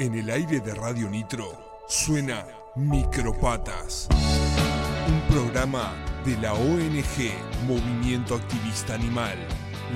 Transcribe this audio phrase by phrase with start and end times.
[0.00, 4.08] En el aire de Radio Nitro suena Micropatas,
[5.06, 5.92] un programa
[6.24, 9.36] de la ONG Movimiento Activista Animal.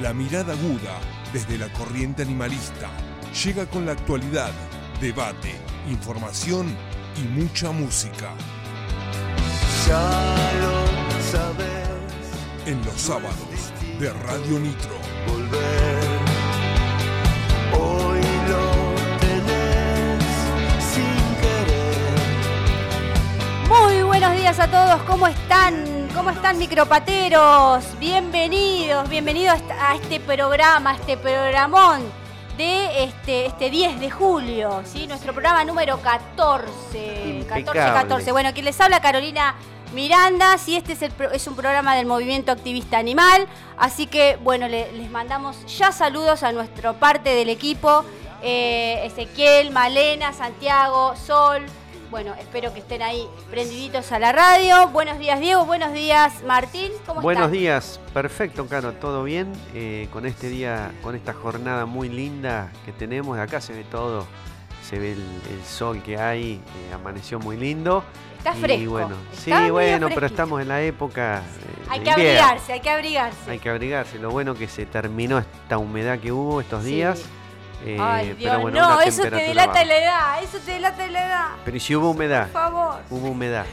[0.02, 1.00] La mirada aguda
[1.32, 2.90] desde la corriente animalista
[3.42, 4.52] llega con la actualidad,
[5.00, 5.54] debate,
[5.88, 6.76] información
[7.16, 8.34] y mucha música.
[9.88, 11.88] Ya lo sabes.
[12.66, 14.98] En los sábados de Radio Nitro.
[15.26, 15.83] Volver.
[24.54, 26.08] Días a todos, ¿cómo están?
[26.14, 27.84] ¿Cómo están micropateros?
[27.98, 32.02] Bienvenidos, bienvenidos a este programa, a este programón
[32.56, 35.06] de este, este 10 de julio, ¿sí?
[35.06, 37.44] Nuestro programa número 14.
[37.48, 37.80] 14, Impecable.
[37.80, 38.32] 14.
[38.32, 39.54] Bueno, quien les habla Carolina
[39.92, 44.36] Miranda, sí, este es, el pro- es un programa del Movimiento Activista Animal, así que
[44.42, 48.04] bueno, le- les mandamos ya saludos a nuestro parte del equipo,
[48.42, 51.64] eh, Ezequiel, Malena, Santiago, Sol,
[52.14, 54.86] bueno, espero que estén ahí prendiditos a la radio.
[54.90, 57.58] Buenos días Diego, buenos días Martín, ¿cómo Buenos están?
[57.58, 59.50] días, perfecto, Caro, todo bien.
[59.74, 64.28] Eh, con este día, con esta jornada muy linda que tenemos, acá se ve todo,
[64.88, 65.18] se ve el,
[65.50, 68.04] el sol que hay, eh, amaneció muy lindo.
[68.38, 68.90] Está Y fresco.
[68.92, 71.38] bueno, está sí, bueno, pero estamos en la época.
[71.40, 72.42] eh, Hay de que invierno.
[72.44, 73.50] abrigarse, hay que abrigarse.
[73.50, 74.18] Hay que abrigarse.
[74.20, 76.90] Lo bueno que se terminó esta humedad que hubo estos Sí.
[77.84, 79.84] Eh, Ay, Dios, pero bueno, no, eso te delata baja.
[79.84, 81.46] la edad, eso te delata la edad.
[81.64, 82.96] Pero ¿y si hubo humedad, Por favor.
[83.10, 83.66] hubo humedad.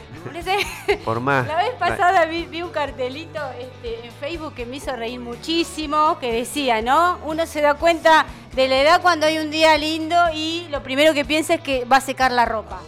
[1.04, 1.46] Por más.
[1.46, 6.18] La vez pasada vi, vi un cartelito este, en Facebook que me hizo reír muchísimo,
[6.18, 7.18] que decía, ¿no?
[7.24, 11.14] Uno se da cuenta de la edad cuando hay un día lindo y lo primero
[11.14, 12.80] que piensa es que va a secar la ropa.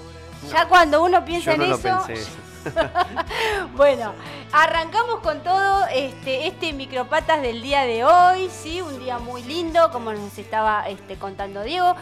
[0.52, 2.30] Ya cuando uno piensa Yo no en lo eso, pensé eso.
[3.76, 4.12] bueno,
[4.52, 8.80] arrancamos con todo este, este micropatas del día de hoy, ¿sí?
[8.80, 11.94] Un día muy lindo, como nos estaba este, contando Diego.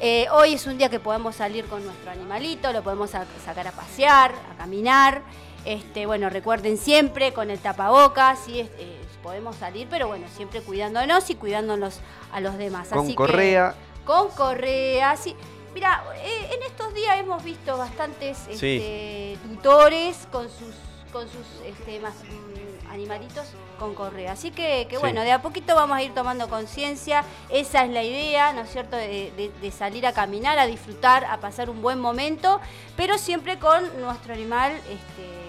[0.00, 3.66] Eh, hoy es un día que podemos salir con nuestro animalito, lo podemos sa- sacar
[3.68, 5.22] a pasear, a caminar.
[5.64, 8.60] Este, bueno, recuerden siempre con el tapabocas, ¿sí?
[8.60, 12.00] Eh, podemos salir, pero bueno, siempre cuidándonos y cuidándonos
[12.32, 12.88] a los demás.
[12.88, 13.74] Con Así que- correa.
[14.06, 15.36] con correa, sí.
[15.74, 20.74] Mira, eh, en estos días hemos visto bastantes este, tutores con sus
[21.12, 23.44] con sus este, más, mm, animalitos
[23.80, 24.30] con correa.
[24.32, 25.00] Así que, que Sí.
[25.00, 27.24] bueno, de a poquito vamos a ir tomando conciencia.
[27.48, 28.94] Esa es la idea, ¿no es cierto?
[28.96, 32.60] De, de- de salir a caminar, a disfrutar, a pasar un buen momento,
[32.96, 35.39] pero siempre con nuestro animal este,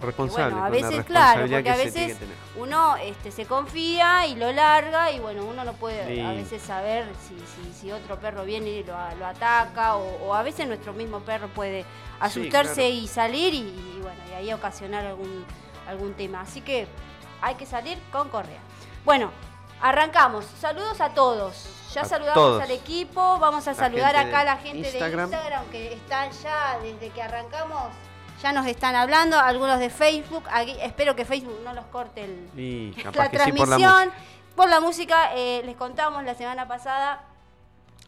[0.00, 2.16] Responsable, bueno, a veces, claro, porque a veces
[2.56, 6.20] uno este, se confía y lo larga y bueno, uno no puede Sí.
[6.20, 10.34] a veces saber si, si, si otro perro viene y lo, lo ataca o, o
[10.34, 11.84] a veces nuestro mismo perro puede
[12.20, 12.88] asustarse claro.
[12.94, 15.44] y salir y, y, bueno, y ahí ocasionar algún,
[15.88, 16.40] algún tema.
[16.42, 16.86] Así que
[17.40, 18.60] hay que salir con correa.
[19.04, 19.30] Bueno,
[19.80, 20.44] arrancamos.
[20.60, 21.74] Saludos a todos.
[21.94, 22.62] Ya A saludamos todos.
[22.62, 23.38] al equipo.
[23.38, 25.30] Vamos a La saludar acá a la gente Instagram.
[25.30, 27.84] de Instagram que están ya desde que arrancamos.
[28.42, 30.44] Ya nos están hablando, algunos de Facebook.
[30.50, 33.76] Aquí- espero que Facebook no los corte el, Y la capaz que sí por la
[33.76, 34.12] transmisión.
[34.54, 37.24] por la música, eh, les contamos la semana pasada.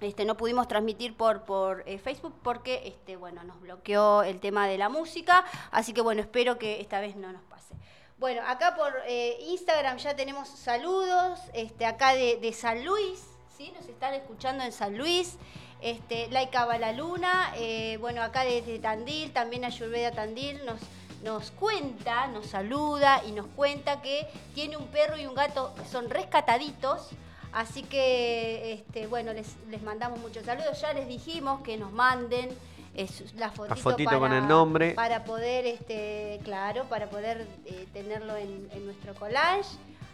[0.01, 4.67] Este, no pudimos transmitir por, por eh, Facebook porque este, bueno, nos bloqueó el tema
[4.69, 5.45] de la música.
[5.73, 7.75] Así que bueno, espero que esta vez no nos pase.
[8.19, 11.41] Bueno, acá por eh, Instagram ya tenemos saludos.
[11.53, 13.21] Este, acá de, de San Luis,
[13.57, 13.73] ¿sí?
[13.77, 15.37] Nos están escuchando en San Luis.
[15.83, 20.81] Este, Laika Balaluna, eh, bueno, acá desde Tandil, también Ayurveda Tandil nos,
[21.25, 26.11] nos cuenta, nos saluda y nos cuenta que tiene un perro y un gato son
[26.11, 27.09] rescataditos.
[27.53, 30.81] Así que, este, bueno, les, les mandamos muchos saludos.
[30.81, 32.49] Ya les dijimos que nos manden
[32.95, 34.93] eh, su- la fotito, fotito con el nombre.
[34.93, 39.69] Para poder, este, claro, para poder eh, tenerlo en, en nuestro collage.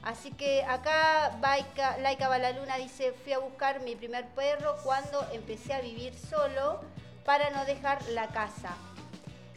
[0.06, 5.74] Así que acá Baika- Laika Balaluna dice, fui a buscar mi primer perro cuando empecé
[5.74, 6.80] a vivir solo
[7.24, 8.70] para no dejar la casa.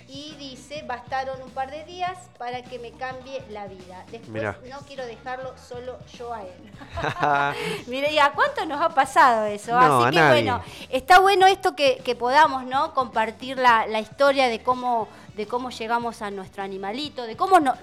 [0.08, 4.04] Y dice, bastaron un par de días para que me cambie la vida.
[4.10, 4.58] Después Mirá.
[4.68, 6.72] no quiero dejarlo solo yo a él.
[7.88, 9.80] Mira, ¿y a cuánto nos ha pasado eso?
[9.80, 10.32] No, Así que nadie.
[10.42, 12.96] bueno, está bueno esto que, que podamos, ¿no?
[12.96, 17.76] Compartir la, la historia de cómo, de cómo llegamos a nuestro animalito, de cómo, no,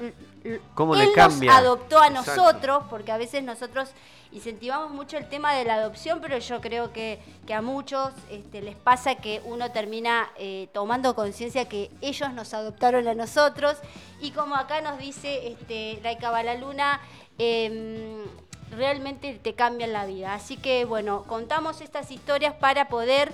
[0.74, 1.50] Cómo él le cambia.
[1.50, 2.34] nos adoptó a Exacto.
[2.36, 3.90] nosotros, porque a veces nosotros
[4.32, 8.60] incentivamos mucho el tema de la adopción, pero yo creo que, que a muchos este,
[8.60, 13.76] les pasa que uno termina eh, tomando conciencia que ellos nos adoptaron a nosotros.
[14.20, 17.00] Y como acá nos dice este, Laika Balaluna,
[17.38, 18.24] em,
[18.70, 20.34] realmente te cambian la vida.
[20.34, 23.32] Así que bueno, contamos estas historias para poder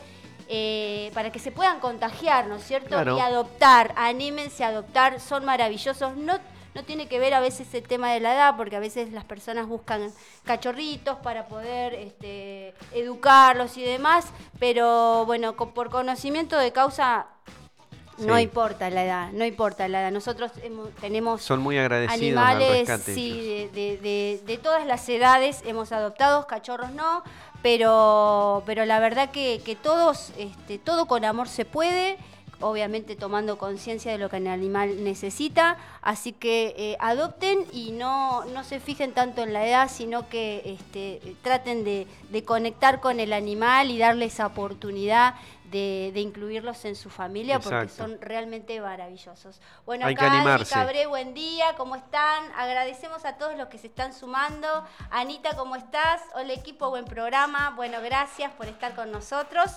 [0.48, 2.88] eh, para que se puedan contagiar, ¿no es cierto?
[2.88, 3.16] Claro.
[3.16, 6.16] Y adoptar, anímense a adoptar, son maravillosos.
[6.16, 6.38] No,
[6.74, 9.24] no tiene que ver a veces el tema de la edad, porque a veces las
[9.24, 10.10] personas buscan
[10.44, 14.26] cachorritos para poder este, educarlos y demás,
[14.58, 17.26] pero bueno, por conocimiento de causa
[18.18, 20.10] no importa la edad, no importa la edad.
[20.12, 23.14] Nosotros hemos- tenemos Son muy agradecidos al animales, rescate.
[23.14, 23.72] sí, ellos.
[23.72, 27.24] de, de- de- de todas las edades hemos adoptado, cachorros no,
[27.62, 32.16] pero, pero la verdad que, que todos, este, todo con amor se puede,
[32.62, 38.44] obviamente tomando conciencia de lo que el animal necesita, así que eh, adopten y no,
[38.46, 43.20] no se fijen tanto en la edad, sino que este, traten de, de conectar con
[43.20, 45.34] el animal y darle esa oportunidad.
[45.72, 49.58] De, de incluirlos en su familia porque son realmente maravillosos.
[49.86, 50.74] Bueno, Hay acá animarse.
[50.74, 52.44] Cabré, buen día, ¿cómo están?
[52.58, 54.68] Agradecemos a todos los que se están sumando.
[55.10, 56.20] Anita, ¿cómo estás?
[56.34, 57.72] Hola equipo, buen programa.
[57.74, 59.70] Bueno, gracias por estar con nosotros.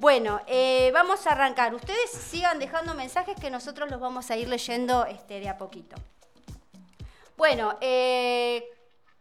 [0.00, 1.74] Bueno, eh, vamos a arrancar.
[1.74, 5.94] Ustedes sigan dejando mensajes que nosotros los vamos a ir leyendo este, de a poquito.
[7.36, 8.64] Bueno, eh,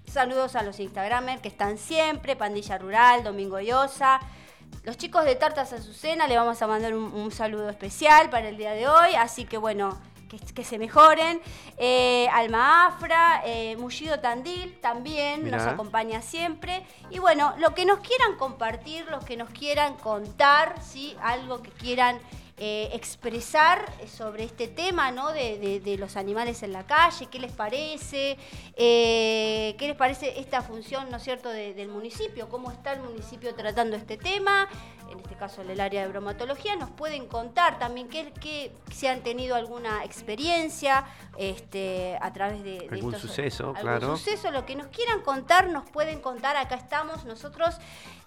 [0.06, 4.20] Saludos a los Instagramers que están siempre, Pandilla Rural, Domingo Yosa.
[4.84, 8.56] Los chicos de Tartas Azucena le vamos a mandar un, un saludo especial para el
[8.56, 9.98] día de hoy, así que bueno,
[10.28, 11.40] que, que se mejoren.
[11.76, 16.84] Eh, Alma Afra, eh, Mullido Tandil también nos acompaña siempre.
[17.10, 21.16] Y bueno, lo que nos quieran compartir, los que nos quieran contar, ¿sí?
[21.22, 22.18] algo que quieran
[22.56, 25.32] eh, expresar sobre este tema ¿no?
[25.32, 28.38] de, de- de los animales en la calle, qué les parece,
[28.76, 33.00] eh, qué les parece esta función, ¿no es cierto?, de- del municipio, cómo está el
[33.00, 34.68] municipio tratando este tema,
[35.10, 39.06] en este caso en el área de bromatología, nos pueden contar también qué, qué- si
[39.08, 41.04] han tenido alguna experiencia
[41.36, 44.16] este, a través de, de Algún estos- suceso, algún claro.
[44.16, 47.74] suceso, lo que nos quieran contar, nos pueden contar, acá estamos, nosotros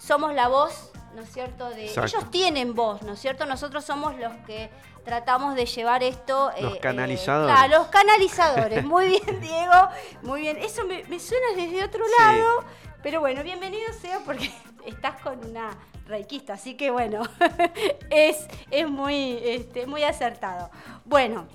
[0.08, 1.70] somos la voz, ¿no es cierto?
[1.70, 2.18] De, Exacto.
[2.18, 3.46] ellos tienen voz, ¿no es cierto?
[3.46, 4.70] Nosotros somos los que
[5.04, 6.52] tratamos de llevar esto.
[6.62, 7.56] Los eh, canalizadores.
[7.56, 8.84] claro, los canalizadores.
[8.86, 9.90] Muy bien, Diego.
[10.22, 10.58] Muy bien.
[10.58, 12.12] Eso me, me suena desde otro Sí.
[12.20, 12.64] lado.
[13.04, 14.52] Pero bueno, bienvenido sea porque
[14.86, 15.70] estás con una
[16.08, 17.22] reikista, así que bueno,
[18.10, 20.70] es, es muy, este, muy acertado.
[21.06, 21.48] Bueno,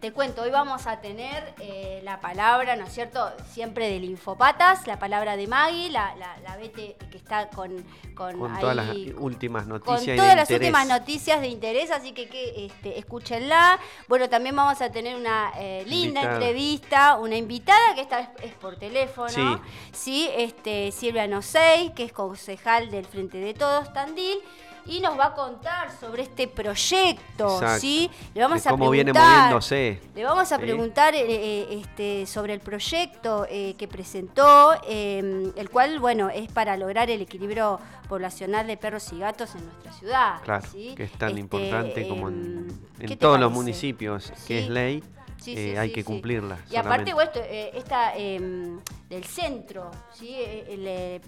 [0.00, 3.32] te cuento, hoy vamos a tener eh, la palabra, ¿no es cierto?
[3.50, 7.84] Siempre del Infopatas, la palabra de Maggie, la, la, la Bete que está con,
[8.14, 10.68] con, Con ahí- todas las últimas con noticias de todas las interés.
[10.68, 13.80] últimas noticias de interés, así que, que este, escúchenla.
[14.06, 16.34] Bueno, también vamos a tener una eh, linda Invitada.
[16.34, 19.28] entrevista, una invitada que esta vez es por teléfono.
[19.28, 19.58] Sí.
[19.92, 24.38] Sí, este, Silvia Nosey, que es concejal del Frente de Todos, Tandil.
[24.88, 27.80] Y nos va a contar sobre este proyecto, Exacto.
[27.80, 28.10] ¿sí?
[28.34, 30.00] Le vamos De a cómo viene preguntar- moviéndose.
[30.14, 30.62] le vamos a Sí.
[30.62, 36.50] preguntar eh, eh, este, sobre el proyecto eh, que presentó, eh, el cual, bueno, es
[36.50, 40.40] para lograr el equilibrio poblacional de perros y gatos en nuestra ciudad.
[40.42, 40.94] Claro, ¿sí?
[40.96, 42.34] que es tan Este, importante como em,
[42.68, 44.46] en, ¿qué en te todos los municipios, Sí.
[44.48, 45.04] que es ley,
[45.40, 46.58] Sí, eh, sí, hay que cumplirla.
[46.70, 50.34] Y aparte, bueno, esto, eh, esta em, del centro, ¿sí?
[50.34, 51.20] Eh, El, eh,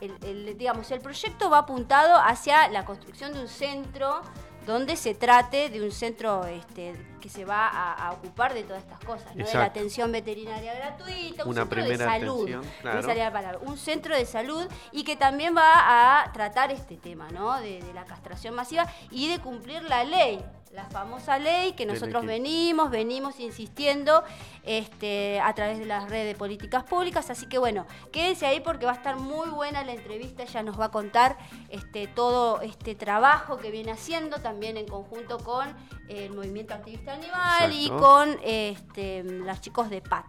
[0.00, 4.22] el- el, digamos, el proyecto va apuntado hacia la construcción de un centro
[4.66, 8.82] donde se trate de un centro este, que se va a, a ocupar de todas
[8.82, 9.44] estas cosas, ¿no?
[9.44, 13.60] de la atención veterinaria gratuita, un Una centro de salud, atención, claro.
[13.62, 17.60] un centro de salud y que también va a tratar este tema, ¿no?
[17.60, 22.24] De, de la castración masiva y de cumplir la ley, la famosa ley que nosotros
[22.24, 24.22] venimos, venimos insistiendo
[24.62, 27.28] este, a través de las redes de políticas públicas.
[27.28, 30.44] Así que bueno, quédense ahí porque va a estar muy buena la entrevista.
[30.44, 31.36] Ella nos va a contar
[31.70, 35.68] este, todo este trabajo que viene haciendo también en conjunto con
[36.08, 40.24] eh, el Movimiento Activista Animal y con este, los chicos de PAT.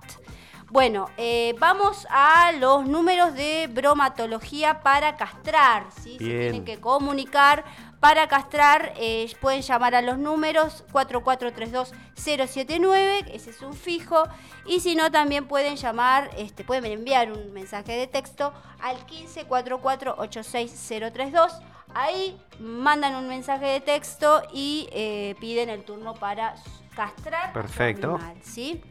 [0.72, 5.88] Bueno, eh, vamos a los números de bromatología para castrar.
[6.02, 6.14] ¿sí?
[6.14, 7.66] Se tienen que comunicar
[8.00, 8.94] para castrar.
[8.96, 14.24] eh, pueden llamar a los números 4432-079, ese es un fijo.
[14.66, 21.52] Y si no, también pueden llamar, este, pueden enviar un mensaje de texto al 1544-86032.
[21.94, 26.56] Ahí mandan un mensaje de texto y eh, piden el turno para
[26.96, 27.54] castrar.
[27.54, 28.16] Perfecto.
[28.16, 28.82] animal, ¿sí?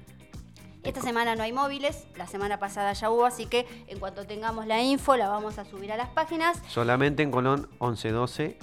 [0.82, 4.66] Esta semana no hay móviles, la semana pasada ya hubo, así que en cuanto tengamos
[4.66, 6.62] la info la vamos a subir a las páginas.
[6.68, 8.58] Solamente en Colón 1112,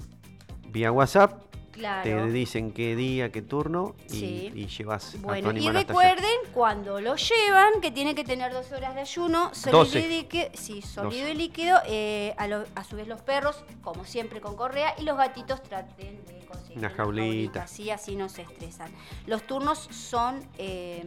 [0.70, 1.47] vía WhatsApp,
[1.78, 2.04] Claro.
[2.26, 4.52] Te dicen qué día, qué turno y, Sí.
[4.56, 6.02] y llevas a tu Bueno, y animal hasta allá.
[6.16, 10.00] recuerden cuando lo llevan que tiene que tener 12 horas de ayuno, sólido Doce.
[10.00, 14.06] y líquido, sí, sólido y líquido, eh, a, lo- a su vez los perros, como
[14.06, 17.64] siempre con correa, y los gatitos traten de conseguir Una jaulita.
[17.64, 18.92] así así no se estresan.
[19.28, 21.06] Los turnos son eh,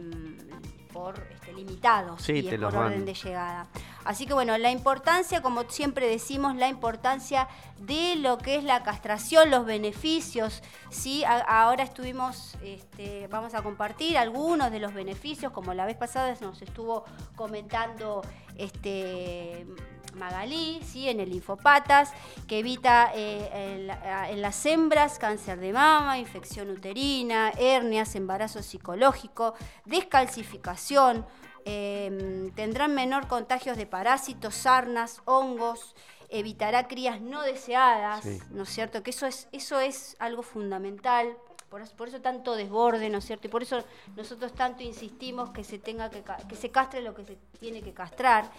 [0.93, 2.83] por este, limitados Sí, y es por van.
[2.87, 3.67] orden de llegada.
[4.03, 7.47] Así que bueno, la importancia, como siempre decimos, la importancia
[7.79, 11.23] de lo que es la castración, los beneficios, ¿sí?
[11.23, 16.35] A- ahora estuvimos, este, vamos a compartir algunos de los beneficios, como la vez pasada
[16.41, 17.05] nos estuvo
[17.35, 18.21] comentando
[18.57, 19.65] este
[20.15, 21.09] Magalí, ¿sí?
[21.09, 22.13] en el Infopatas,
[22.47, 28.61] que evita eh, en, la- en las hembras cáncer de mama, infección uterina, hernias, embarazo
[28.61, 29.53] psicológico,
[29.85, 31.25] descalcificación,
[31.65, 35.95] eh, tendrán menor contagios de parásitos, sarnas, hongos,
[36.29, 38.39] evitará crías no deseadas, Sí.
[38.51, 39.03] ¿no es cierto?
[39.03, 41.35] Que eso es, eso es algo fundamental.
[41.71, 43.47] Por eso, por eso tanto desborde, ¿no es cierto?
[43.47, 43.81] Y por eso
[44.17, 47.93] nosotros tanto insistimos que se tenga que, que se castre lo que se tiene que
[47.93, 48.51] castrar.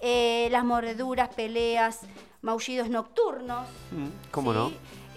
[0.00, 2.00] Eh, las mordeduras, peleas,
[2.42, 4.58] maullidos nocturnos, Mm, ¿Cómo ¿sí?
[4.58, 4.72] no?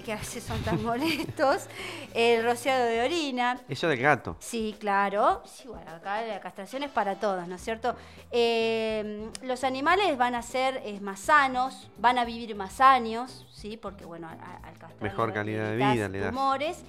[0.05, 1.67] que a veces son tan molestos,
[2.15, 4.37] el rociado de orina, Eso del gato.
[4.39, 5.43] Sí, claro.
[5.45, 7.95] Sí, bueno, acá la castración es para todos, ¿no es cierto?
[8.31, 13.75] Eh, los animales van a ser eh, más sanos, van a vivir más años, ¿sí?
[13.77, 16.29] Porque, bueno, al castrar Mejor le- calidad de vida le das.
[16.29, 16.83] tumores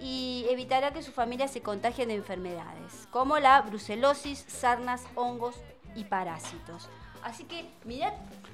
[0.00, 5.56] y evitará que su familia se contagien de enfermedades, como la brucelosis, sarnas, hongos
[5.94, 6.88] y parásitos.
[7.22, 8.12] Así que, mirad,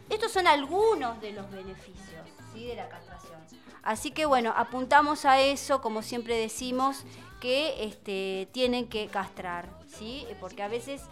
[0.09, 2.67] estos son algunos de los beneficios, ¿sí?
[2.67, 3.41] De la castración.
[3.83, 7.05] Así que bueno, apuntamos a eso, como siempre decimos,
[7.41, 10.27] que este, tienen que castrar, ¿sí?
[10.41, 11.03] Porque a veces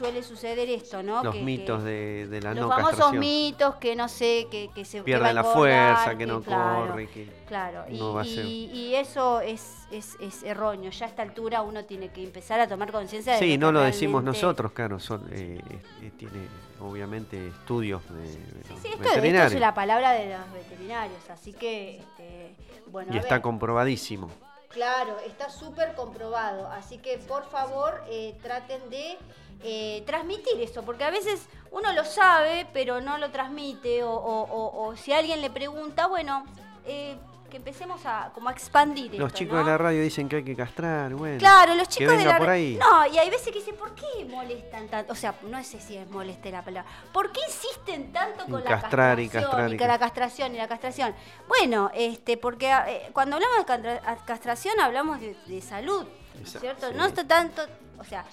[0.00, 1.22] suele suceder esto, ¿no?
[1.22, 3.20] Los Que- mitos que de, de la los no famosos castración.
[3.20, 6.40] mitos que no sé, que, que se que Pierde va a la fuerza, que no
[6.40, 7.06] claro, corre.
[7.08, 7.28] Que...
[7.46, 8.46] Claro, y, no va a ser.
[8.46, 10.90] y- y eso es, es, es erróneo.
[10.90, 13.80] Ya a esta altura uno tiene que empezar a tomar conciencia de Sí, no lo
[13.82, 14.98] decimos nosotros, claro.
[14.98, 15.60] Son, eh,
[16.02, 16.48] eh, tiene
[16.80, 18.38] obviamente estudios de, de Sí,
[18.70, 19.52] los sí, esto, esto veterinarios.
[19.52, 22.54] es la palabra de los veterinarios, así que, este,
[22.86, 23.42] bueno, y a está ver.
[23.42, 24.30] comprobadísimo.
[24.70, 26.68] Claro, está súper comprobado.
[26.68, 29.18] Así que por favor eh, traten de
[29.62, 34.42] eh, transmitir eso, porque a veces uno lo sabe, pero no lo transmite, o, o-
[34.44, 36.44] o- o si alguien le pregunta, bueno,
[36.86, 37.18] eh,
[37.50, 39.64] que empecemos a como a expandir Los esto, chicos ¿no?
[39.64, 41.38] de la radio dicen que hay que castrar, bueno.
[41.38, 42.78] Claro, los que chicos de la por ahí.
[42.80, 45.12] No, y hay veces que dicen, ¿por qué molestan tanto?
[45.12, 46.90] O sea, no sé si es moleste la palabra.
[47.12, 50.58] ¿Por qué insisten tanto con la castrar y castración castrar y con la castración y
[50.58, 51.14] la castración?
[51.48, 56.60] Bueno, este, porque eh, cuando hablamos de castración hablamos de, de salud, ¿no es Esa-
[56.60, 56.88] ¿cierto?
[56.88, 56.94] sí.
[56.96, 57.62] No está tanto,
[57.98, 58.24] o sea,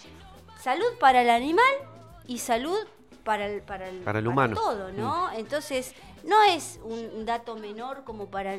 [0.61, 1.65] salud para el animal
[2.27, 2.77] y salud
[3.27, 4.53] para el, para el, Para el humano.
[4.53, 4.57] Mm.
[4.57, 5.29] todo, ¿no?
[5.33, 5.93] Entonces,
[6.23, 8.57] no es un dato menor como para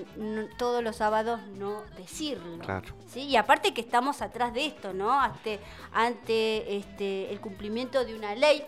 [0.59, 2.59] todos los sábados no decirlo.
[2.59, 2.87] Claro.
[3.09, 3.21] ¿sí?
[3.23, 5.19] Y aparte que estamos atrás de esto, ¿no?
[5.19, 5.59] Ante,
[5.95, 8.63] ante este, el cumplimiento de una ley.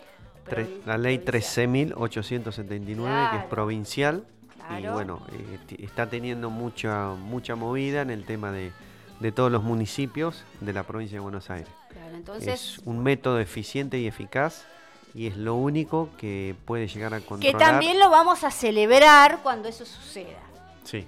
[0.49, 1.67] Tre- la ley provincial.
[1.95, 3.49] 13.879, que es Claro.
[3.49, 4.25] provincial.
[4.55, 4.93] Y Claro.
[4.93, 8.71] bueno, eh, está teniendo mucha, mucha movida en el tema de,
[9.19, 11.69] de todos los municipios de la provincia de Buenos Aires.
[11.89, 14.65] Claro, entonces, es un método eficiente y eficaz
[15.13, 17.59] y es lo único que puede llegar a que controlar.
[17.59, 20.39] también lo vamos a celebrar cuando eso suceda.
[20.83, 21.07] Sí,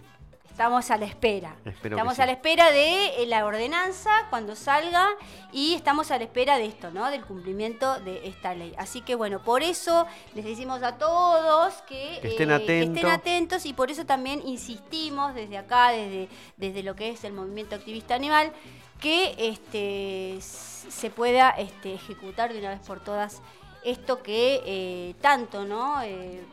[0.54, 1.56] Estamos a la espera.
[1.66, 2.22] Espero que estamos sí.
[2.22, 5.10] a la espera de eh, la ordenanza cuando salga
[5.52, 7.10] y estamos a la espera de esto, ¿no?
[7.10, 8.72] Del cumplimiento de esta ley.
[8.78, 10.06] Así que bueno, por eso
[10.36, 12.98] les decimos a todos que, Que estén eh, atentos.
[12.98, 17.34] estén atentos y por eso también insistimos desde acá, desde, desde lo que es el
[17.34, 18.54] movimiento activista animal,
[19.02, 23.42] que este, se pueda este, ejecutar de una vez por todas
[23.86, 26.02] esto que eh, tanto, ¿no?
[26.04, 26.44] Eh,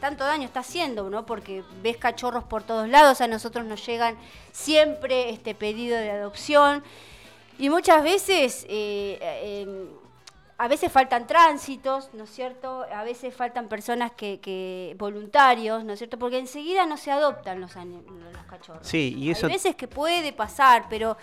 [0.00, 1.24] tanto daño está haciendo, ¿no?
[1.26, 4.16] Porque ves cachorros por todos lados, a nosotros nos llegan
[4.52, 6.82] siempre este pedido de adopción
[7.58, 9.86] y muchas veces, eh, eh,
[10.58, 12.84] a veces faltan tránsitos, ¿no es cierto?
[12.92, 16.18] A veces faltan personas que, que voluntarios, ¿no es cierto?
[16.18, 17.72] Porque enseguida no se adoptan los,
[18.48, 18.86] cachorros.
[18.86, 21.16] Sí, y eso- Hay veces que puede pasar, pero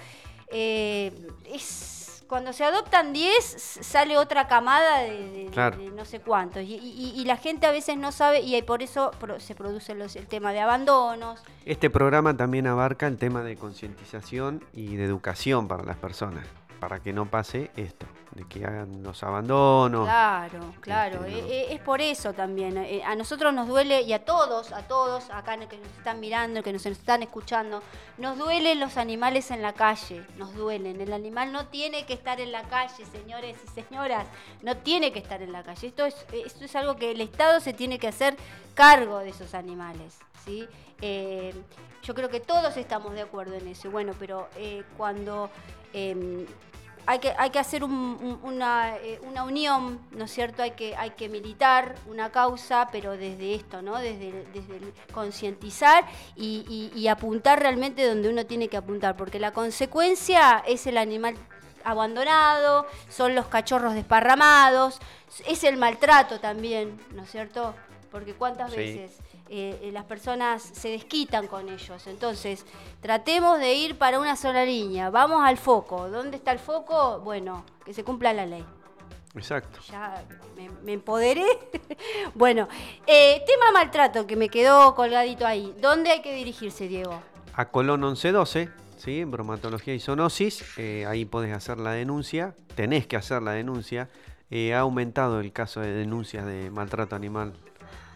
[0.47, 1.13] eh,
[1.45, 2.00] es
[2.31, 5.75] cuando se adoptan 10 s- sale otra camada de, de- de- Claro.
[5.77, 8.81] de no sé cuántos y, y- y la gente a veces no sabe y por
[8.81, 11.41] eso pro- se produce los- el tema de abandonos.
[11.65, 16.45] Este programa también abarca el tema de concientización y de educación para las personas,
[16.81, 18.07] para que no pase esto.
[18.31, 20.05] de que hagan los abandonos.
[20.05, 21.25] Claro, claro.
[21.25, 21.47] Este, no.
[21.47, 22.77] Eh, eh, es por eso también.
[22.77, 26.63] eh, a nosotros nos duele, y a todos, a todos, acá que nos están mirando,
[26.63, 27.83] que nos están escuchando,
[28.17, 30.99] nos duelen los animales en la calle, nos duelen.
[31.01, 34.25] El animal no tiene que estar en la calle, señores y señoras,
[34.61, 35.87] no tiene que estar en la calle.
[35.87, 38.37] Esto es, esto es algo que el Estado se tiene que hacer
[38.73, 40.67] cargo de esos animales, ¿sí?
[41.01, 41.53] Eh,
[42.03, 43.89] yo creo que todos estamos de acuerdo en eso.
[43.91, 45.49] Bueno, pero eh, cuando
[45.93, 46.45] em,
[47.05, 50.61] hay que, hay que hacer un- un- una, eh, una unión, ¿no es cierto?
[50.61, 53.97] Hay que, hay que militar una causa, pero desde esto, ¿no?
[53.97, 54.79] Desde, el- desde
[55.11, 56.05] concientizar
[56.35, 56.63] y,
[56.95, 61.35] y- y apuntar realmente donde uno tiene que apuntar, porque la consecuencia es el animal
[61.83, 64.99] abandonado, son los cachorros desparramados,
[65.47, 67.73] es el maltrato también, ¿no es cierto?
[68.11, 68.77] Porque cuántas Sí.
[68.77, 69.17] veces
[69.51, 72.07] eh, las personas se desquitan con ellos.
[72.07, 72.65] Entonces,
[73.01, 75.09] tratemos de ir para una sola línea.
[75.09, 76.09] Vamos al foco.
[76.09, 77.19] ¿Dónde está el foco?
[77.19, 78.65] Bueno, que se cumpla la ley.
[79.35, 79.79] Exacto.
[79.89, 80.23] Ya
[80.55, 81.45] me, me empoderé.
[82.33, 82.67] bueno,
[83.05, 85.75] eh, tema maltrato que me quedó colgadito ahí.
[85.81, 87.21] ¿Dónde hay que dirigirse, Diego?
[87.53, 89.23] A Colón 1112, ¿sí?
[89.25, 94.09] bromatología y zoonosis, eh, ahí podés hacer la denuncia, tenés que hacer la denuncia.
[94.49, 97.53] Eh, ha aumentado el caso de denuncias de maltrato animal.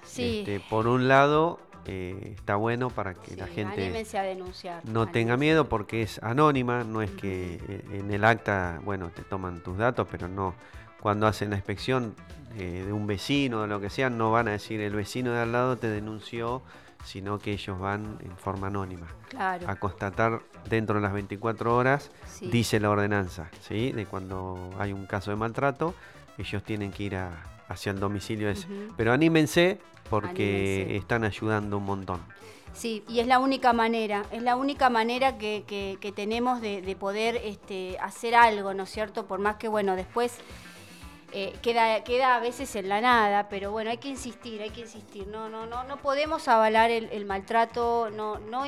[0.06, 0.40] Sí.
[0.40, 4.82] Este, por un lado, eh, está bueno para que la gente anímense a denunciar.
[4.86, 9.22] no tenga miedo porque es anónima, no es que eh, en el acta, bueno, te
[9.24, 10.56] toman tus datos, pero no,
[11.00, 12.16] cuando hacen la inspección
[12.58, 15.42] eh, de un vecino o lo que sea, no van a decir el vecino de
[15.42, 16.62] al lado te denunció,
[17.04, 19.70] sino que ellos van en forma anónima Claro.
[19.70, 22.48] a constatar dentro de las 24 horas, sí.
[22.50, 23.92] dice la ordenanza, ¿sí?
[23.92, 25.94] De cuando hay un caso de maltrato,
[26.40, 28.68] ellos tienen que ir a- hacia el domicilio ese.
[28.98, 29.80] Pero anímense
[30.10, 30.96] porque Anímense.
[30.98, 32.22] están ayudando un montón.
[32.74, 36.82] Sí, y es la única manera, es la única manera que, que- que tenemos de,
[36.82, 39.26] de poder este, hacer algo, ¿no es cierto?
[39.28, 40.38] Por más que, bueno, después
[41.38, 44.80] eh, queda, queda a veces en la nada, pero bueno, hay que insistir, hay que
[44.80, 45.28] insistir.
[45.28, 48.64] No, no, no, no podemos avalar el, maltrato, no, no,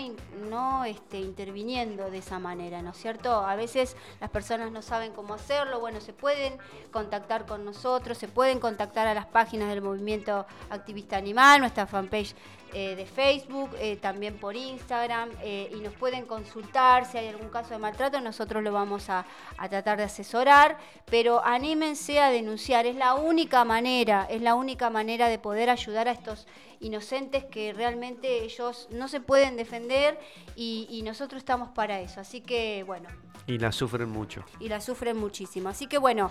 [0.50, 3.31] no este, interviniendo de esa manera, ¿no es cierto?
[3.31, 6.57] A veces las personas no saben cómo hacerlo, bueno, se pueden
[6.91, 12.36] contactar con nosotros, se pueden contactar a las páginas del movimiento activista animal, nuestra fanpage
[12.74, 17.50] eh, de Facebook, eh, también por Instagram, eh, y nos pueden consultar si hay algún
[17.50, 19.25] caso de maltrato, nosotros lo vamos a,
[19.57, 24.89] a tratar de asesorar, pero anímense a denunciar, es la única manera, es la única
[24.89, 26.47] manera de poder ayudar a estos
[26.80, 30.19] inocentes que realmente ellos no se pueden defender
[30.56, 33.10] y, y nosotros estamos para eso, así que bueno,
[33.47, 34.43] Y la sufren mucho.
[34.60, 36.30] y la sufren muchísimo, así que bueno.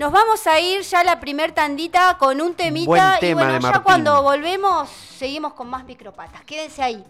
[0.00, 2.86] Nos vamos a ir ya a la primer tandita con un temita
[3.18, 3.82] Buen y bueno, de ya Martín.
[3.82, 6.42] cuando volvemos seguimos con más micropatas.
[6.44, 7.04] Quédense ahí.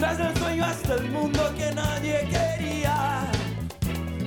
[0.00, 3.30] Tras el sueño hasta el mundo que nadie quería.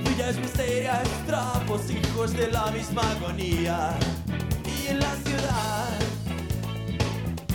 [0.08, 3.90] Villas misterias, trapos, hijos de la misma agonía.
[4.64, 5.98] Y en la ciudad,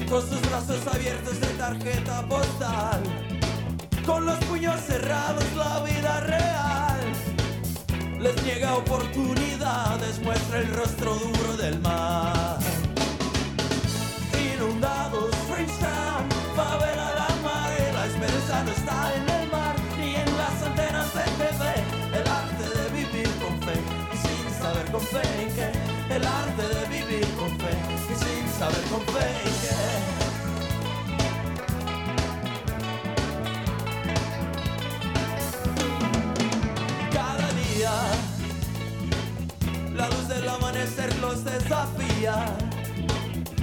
[0.10, 3.02] con sus brazos abiertos de tarjeta postal,
[4.06, 6.60] con los puños cerrados, la vida real
[8.20, 12.60] les niega oportunidades, muestra el rostro duro del mar.
[14.54, 15.39] Inundados,
[24.92, 25.72] con fe en qué.
[26.16, 27.74] El arte de vivir con fe
[28.12, 30.00] y sin saber con fe en día.
[39.96, 42.46] La luz del amanecer los desafía.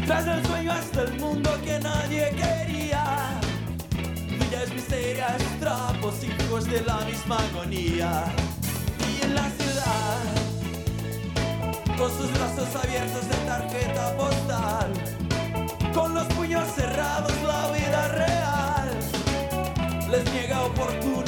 [0.07, 3.41] Tras el sueño hasta el mundo que nadie quería.
[4.29, 8.25] Villas misterias, trapos, hijos de la misma agonía.
[9.01, 10.46] Y en la ciudad,
[11.97, 14.93] con sus brazos abiertos de tarjeta postal,
[15.95, 18.47] con los puños cerrados, la vida real
[20.11, 21.26] les niega oportunidades,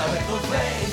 [0.00, 0.89] y sin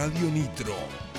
[0.00, 1.09] Radio Nitro.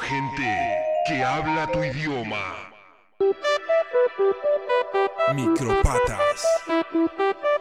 [0.00, 2.72] Gente que habla tu idioma.
[5.34, 6.46] Micropatas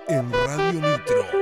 [0.07, 1.25] en Radio Nitro.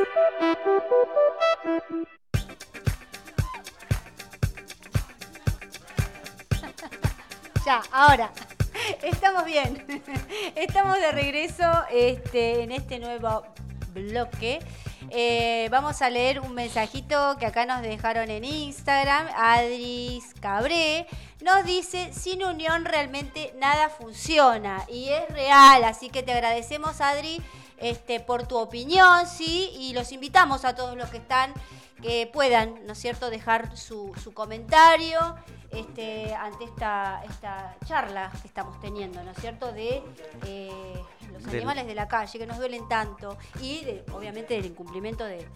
[7.65, 8.31] Ya, ahora.
[9.03, 9.85] Estamos bien.
[10.55, 13.43] Estamos de regreso este, en este nuevo
[13.97, 14.59] bloque.
[15.09, 19.27] Eh, vamos a leer un mensajito que acá nos dejaron en Instagram.
[19.35, 21.07] Adris Cabré
[21.41, 24.83] nos dice, sin unión realmente nada funciona.
[24.89, 27.41] Y es real, así que te agradecemos Adri
[27.77, 29.69] este, por tu opinión, ¿sí?
[29.79, 31.53] Y los invitamos a todos los que están,
[32.01, 35.19] que puedan, ¿no es cierto?, dejar su, comentario
[35.71, 40.01] este, ante esta, esta charla que estamos teniendo, ¿no es cierto?, de
[40.45, 41.01] eh,
[41.37, 45.23] los Del- animales de la calle que nos duelen tanto y, de, obviamente, del incumplimiento
[45.25, 45.47] de,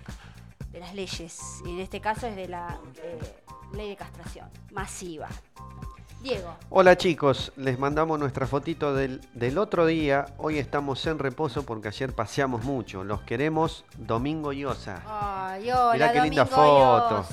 [0.71, 1.39] de las leyes.
[1.65, 3.19] Y en este caso es de la eh,
[3.73, 5.29] ley de castración masiva.
[6.21, 6.55] Diego.
[6.69, 10.27] Hola chicos, les mandamos nuestra fotito del, del otro día.
[10.37, 13.03] Hoy estamos en reposo porque ayer paseamos mucho.
[13.03, 15.01] Los queremos Domingo y Osa.
[15.07, 17.25] Ay, hola, Mirá qué linda foto.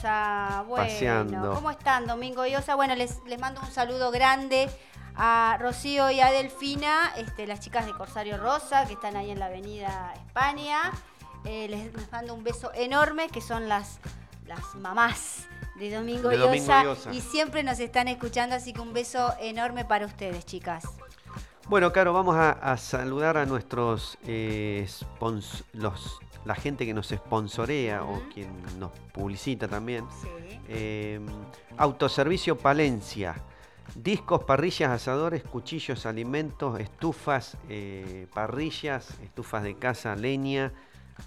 [0.66, 1.52] Bueno, paseando.
[1.52, 2.76] ¿cómo están, Domingo y Osa?
[2.76, 4.70] Bueno, les, les mando un saludo grande
[5.16, 9.38] a Rocío y a Delfina, este, las chicas de Corsario Rosa, que están ahí en
[9.38, 10.92] la Avenida España.
[11.44, 13.98] Eh, les, les mando un beso enorme, que son las,
[14.46, 15.46] las mamás
[15.78, 19.84] de Domingo, De y, Domingo y siempre nos están escuchando, así que un beso enorme
[19.84, 20.84] para ustedes, chicas.
[21.68, 27.08] Bueno, Caro, vamos a, a saludar a nuestros eh, spons- los, la gente que nos
[27.08, 30.06] sponsorea o quien nos publicita también.
[30.22, 30.28] Sí.
[30.68, 31.20] Eh,
[31.76, 33.36] Autoservicio Palencia.
[33.94, 40.72] Discos, parrillas, asadores, cuchillos, alimentos, estufas, eh, parrillas, estufas de casa, leña.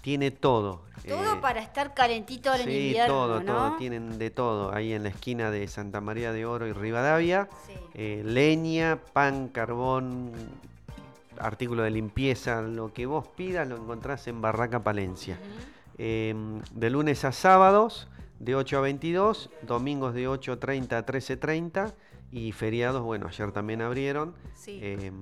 [0.00, 0.82] Tiene todo.
[1.06, 3.52] Todo Eh, para estar calentito en sí, invierno, todo, ¿no?
[3.52, 3.76] todo.
[3.76, 4.72] Tienen de todo.
[4.72, 7.48] Ahí en la esquina de Santa María de Oro y Rivadavia.
[7.66, 7.74] Sí.
[7.94, 10.32] Eh, leña, pan, carbón,
[11.38, 15.38] artículo de limpieza, lo que vos pidas lo encontrás en Barraca Palencia.
[15.98, 16.34] Eh,
[16.72, 21.92] de lunes a sábados, de 8 a 22, domingos de 8.30 a 13.30
[22.32, 24.34] y feriados, bueno, ayer también abrieron.
[24.54, 24.78] Sí.
[24.82, 25.12] Eh,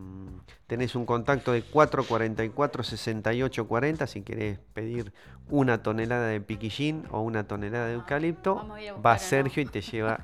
[0.68, 5.12] tenés un contacto de 444-6840 si querés pedir
[5.48, 8.54] una tonelada de piquillín o una tonelada de eucalipto.
[8.54, 9.18] vamos a ir a Va.
[9.18, 10.20] Sergio y te lleva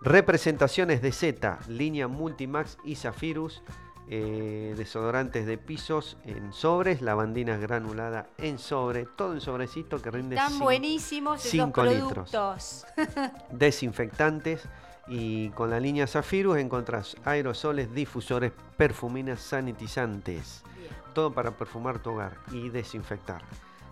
[0.00, 3.62] Representaciones de Z, línea Multimax y Zafirus,
[4.10, 10.36] eh, desodorantes de pisos en sobres, lavandinas granulada en sobre, todo en sobrecito que rinde
[10.36, 12.30] cin- buenísimos esos cinco litros.
[12.30, 12.86] productos.
[13.50, 14.62] desinfectantes
[15.08, 20.62] y con la línea Zafirus encontrás aerosoles, difusores, perfuminas, sanitizantes.
[20.76, 20.90] Bien.
[21.14, 23.42] Todo para perfumar tu hogar y desinfectar.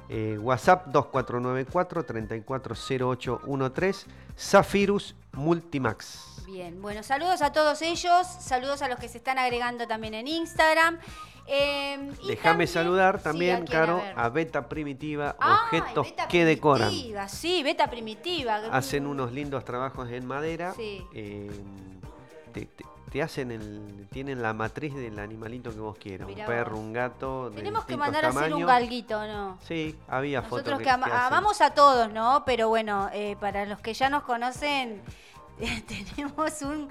[0.09, 4.07] Eh, WhatsApp 2494 340813
[4.39, 6.45] Zafirus Multimax.
[6.47, 10.29] Bien, bueno, saludos a todos ellos, saludos a los que se están agregando también en
[10.29, 10.99] Instagram.
[11.49, 13.67] eh, y Déjame saludar también.
[13.67, 16.89] Caro, a Beta Primitiva, Ay, objetos Beta que decoran.
[16.89, 18.57] Primitiva, Sí, beta primitiva.
[18.73, 20.73] Hacen unos lindos trabajos en madera.
[20.75, 21.05] Sí.
[21.15, 21.51] eh,
[22.53, 24.09] te, te- te hacen el.
[24.11, 26.27] Tienen la matriz del animalito que vos quieras.
[26.27, 26.81] Mirá un perro, vos.
[26.81, 27.51] un gato.
[27.51, 29.59] de Tenemos que mandar a hacer un galguito, ¿no?
[29.63, 32.43] Sí, había Nosotros fotos que, que, que amamos a todos, ¿no?
[32.45, 35.03] Pero bueno, eh, para los que ya nos conocen,
[35.87, 36.89] tenemos un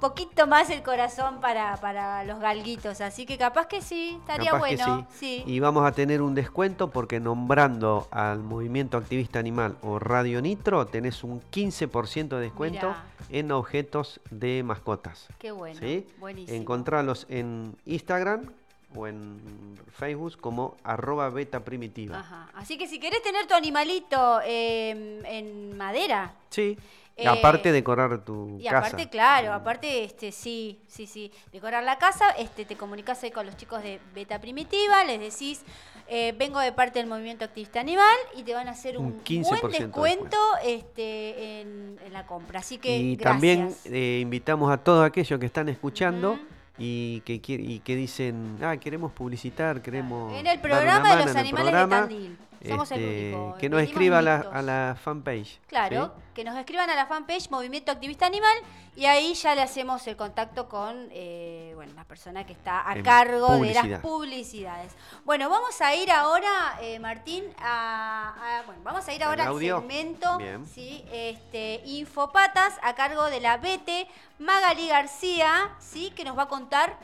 [0.00, 3.00] poquito más el corazón para, para los galguitos.
[3.00, 5.06] Así que capaz que sí, estaría Capaz que bueno.
[5.10, 5.42] sí.
[5.44, 5.52] sí.
[5.52, 10.86] Y vamos a tener un descuento porque nombrando al Movimiento Activista Animal o Radio Nitro
[10.86, 13.04] tenés un 15% de descuento Mirá.
[13.30, 15.28] en objetos de mascotas.
[15.38, 15.78] Qué bueno.
[15.80, 16.06] ¿sí?
[16.18, 16.56] Buenísimo.
[16.56, 18.50] Encontralos en Instagram
[18.96, 22.20] o en Facebook como arroba beta primitiva.
[22.20, 22.48] Ajá.
[22.54, 26.78] Así que si querés tener tu animalito eh, en madera, Sí.
[27.16, 28.78] Eh, aparte decorar tu Y casa.
[28.78, 33.46] aparte, claro, aparte, este, sí, sí, sí, decorar la casa, este, te comunicas ahí con
[33.46, 35.62] los chicos de Beta Primitiva, les decís,
[36.08, 39.22] eh, vengo de parte del movimiento activista animal y te van a hacer un, Un
[39.24, 42.58] 15% buen de descuento este, en, en la compra.
[42.60, 43.32] Así que Y gracias.
[43.32, 46.38] también eh, invitamos a todos aquellos que están escuchando
[46.78, 50.32] y, que y que dicen, ah, queremos publicitar, queremos...
[50.32, 51.96] en el dar una programa de los animales programa".
[51.96, 52.38] de Tandil.
[52.68, 53.56] Somos Este, el único.
[53.58, 54.54] Que nos pedimos escriba a la, listos.
[54.54, 55.60] a la fanpage.
[55.66, 56.22] Claro, ¿sí?
[56.34, 58.56] que nos escriban a la fanpage Movimiento Activista Animal
[58.96, 62.94] y ahí ya le hacemos el contacto con eh, bueno, la persona que está a
[62.96, 64.92] En cargo de las publicidades.
[65.24, 69.48] Bueno, vamos a ir ahora, eh, Martín, a, a- bueno, vamos a ir ¿Al ahora
[69.48, 70.38] al segmento,
[70.72, 74.06] sí, este, Infopatas a cargo de la Bete
[74.38, 76.96] Magali García, sí, que nos va a contar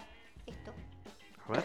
[0.46, 0.72] esto.
[1.48, 1.64] A ver.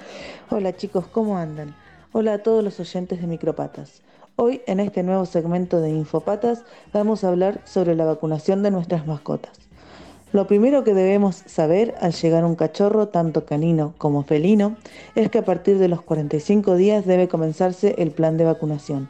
[0.49, 1.75] Hola chicos, ¿cómo andan?
[2.17, 4.01] Hola a todos los oyentes de Micropatas.
[4.38, 9.06] Hoy en este nuevo segmento de Infopatas vamos a hablar sobre la vacunación de nuestras
[9.06, 9.51] mascotas.
[10.32, 14.78] Lo primero que debemos saber al llegar un cachorro, tanto canino como felino,
[15.15, 19.10] es que a partir de los 45 días debe comenzarse el plan de vacunación.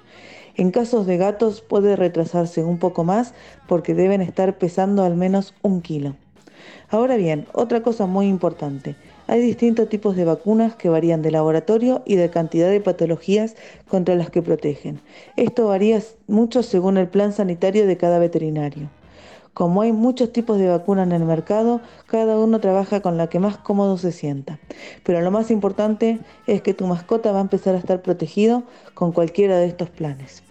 [0.56, 3.36] En casos de gatos puede retrasarse un poco más
[3.68, 6.16] porque deben estar pesando al menos un kilo.
[6.90, 8.96] Ahora bien, otra cosa muy importante.
[9.28, 13.56] Hay distintos tipos de vacunas que varían de laboratorio y de cantidad de patologías
[13.88, 15.02] contra las que protegen.
[15.36, 18.90] Esto varía mucho según el plan sanitario de cada veterinario.
[19.56, 23.40] Como hay muchos tipos de vacuna en el mercado, cada uno trabaja con la que
[23.40, 24.60] más cómodo se sienta.
[25.04, 29.12] Pero lo más importante es que tu mascota va a empezar a estar protegido con
[29.12, 30.44] cualquiera de estos planes.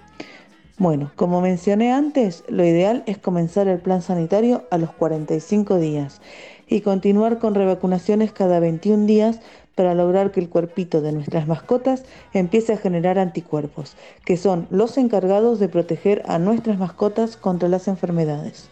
[0.77, 6.21] Bueno, como mencioné antes, lo ideal es comenzar el plan sanitario a los 45 días
[6.69, 9.41] y continuar con revacunaciones cada 21 días
[9.75, 14.97] para lograr que el cuerpito de nuestras mascotas empiece a generar anticuerpos, que son los
[14.99, 18.69] encargados de proteger a nuestras mascotas contra las enfermedades.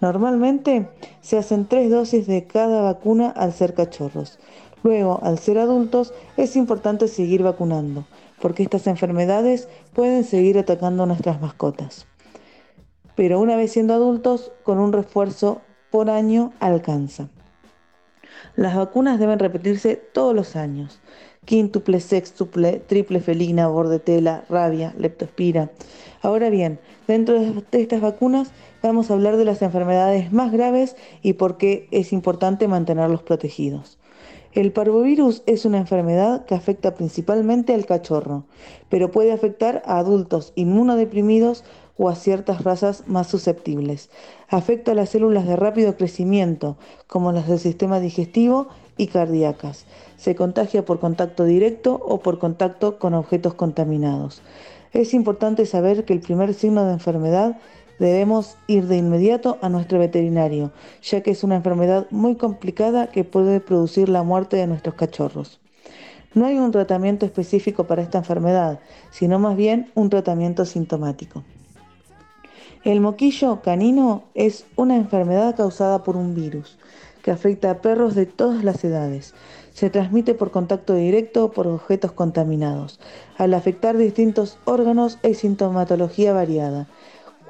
[0.00, 0.88] Normalmente
[1.20, 4.38] se hacen tres dosis de cada vacuna al ser cachorros.
[4.82, 8.06] Luego, al ser adultos, es importante seguir vacunando,
[8.40, 12.06] porque estas enfermedades pueden seguir atacando a nuestras mascotas.
[13.14, 15.60] pero una vez siendo adultos, con un refuerzo
[15.90, 17.28] por año alcanza.
[18.56, 21.00] Las vacunas deben repetirse todos los años.
[21.44, 25.70] Quíntuple, sextuple, triple felina, bordetela, rabia, leptospira.
[26.22, 31.34] Ahora bien, dentro de estas vacunas vamos a hablar de las enfermedades más graves y
[31.34, 33.98] por qué es importante mantenerlos protegidos.
[34.52, 38.46] El parvovirus es una enfermedad que afecta principalmente al cachorro,
[38.88, 41.62] pero puede afectar a adultos inmunodeprimidos
[42.02, 44.08] o a ciertas razas más susceptibles.
[44.48, 49.84] Afecta a las células de rápido crecimiento, como las del sistema digestivo y cardíacas.
[50.16, 54.40] Se contagia por contacto directo o por contacto con objetos contaminados.
[54.94, 57.58] Es importante saber que el primer signo de enfermedad
[57.98, 63.24] debemos ir de inmediato a nuestro veterinario, ya que es una enfermedad muy complicada que
[63.24, 65.60] puede producir la muerte de nuestros cachorros.
[66.32, 71.44] No hay un tratamiento específico para esta enfermedad, sino más bien un tratamiento sintomático.
[72.84, 76.78] El moquillo canino es una enfermedad causada por un virus
[77.22, 79.34] que afecta a perros de todas las edades.
[79.74, 82.98] Se transmite por contacto directo por objetos contaminados.
[83.36, 86.88] Al afectar distintos órganos hay sintomatología variada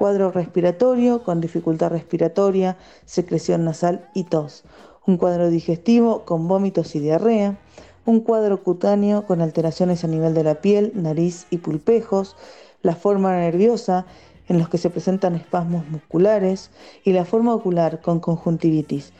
[0.01, 4.63] cuadro respiratorio con dificultad respiratoria, secreción nasal y tos,
[5.05, 7.59] un cuadro digestivo con vómitos y diarrea,
[8.07, 12.35] un cuadro cutáneo con alteraciones a nivel de la piel, nariz y pulpejos,
[12.81, 14.07] la forma nerviosa
[14.51, 16.71] en los que se presentan espasmos musculares
[17.05, 19.13] y la forma ocular con conjuntivitis.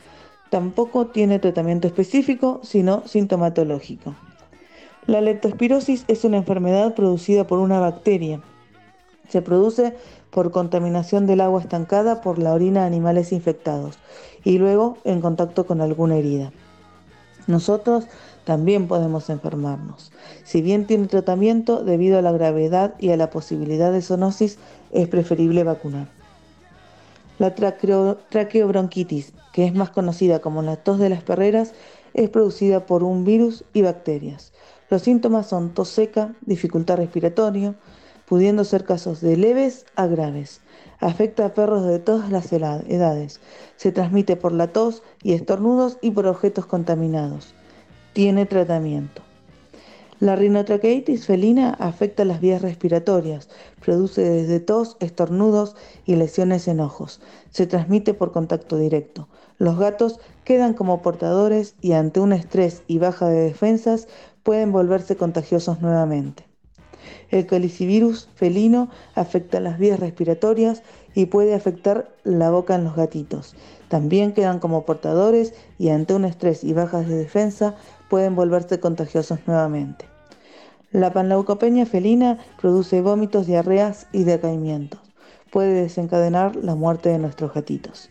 [0.50, 4.14] Tampoco tiene tratamiento específico, sino sintomatológico.
[5.06, 8.42] La leptospirosis es una enfermedad producida por una bacteria.
[9.30, 9.94] Se produce
[10.28, 13.98] por contaminación del agua estancada por la orina de animales infectados
[14.44, 16.52] y luego en contacto con alguna herida.
[17.46, 18.06] Nosotros
[18.44, 20.12] también podemos enfermarnos.
[20.44, 24.58] Si bien tiene tratamiento, debido a la gravedad y a la posibilidad de zoonosis,
[24.90, 26.08] es preferible vacunar.
[27.38, 31.72] La traqueobronquitis, que es más conocida como la tos de las perreras,
[32.14, 34.52] es producida por un virus y bacterias.
[34.90, 37.74] Los síntomas son tos seca, dificultad respiratoria,
[38.26, 40.60] pudiendo ser casos de leves a graves.
[41.00, 43.40] Afecta a perros de todas las edades.
[43.76, 47.54] Se transmite por la tos y estornudos y por objetos contaminados.
[48.12, 49.22] Tiene tratamiento.
[50.20, 53.48] La rinotraqueitis felina afecta las vías respiratorias,
[53.82, 57.22] produce desde tos, estornudos y lesiones en ojos.
[57.48, 59.28] Se transmite por contacto directo.
[59.56, 64.08] Los gatos quedan como portadores y ante un estrés y baja de defensas
[64.42, 66.44] pueden volverse contagiosos nuevamente.
[67.30, 70.82] El calicivirus felino afecta las vías respiratorias
[71.14, 73.56] y puede afectar la boca en los gatitos.
[73.88, 77.74] También quedan como portadores y ante un estrés y bajas de defensa
[78.12, 80.04] pueden volverse contagiosos nuevamente.
[80.90, 85.00] La panleucopenia felina produce vómitos, diarreas y decaimientos.
[85.50, 88.10] Puede desencadenar la muerte de nuestros gatitos.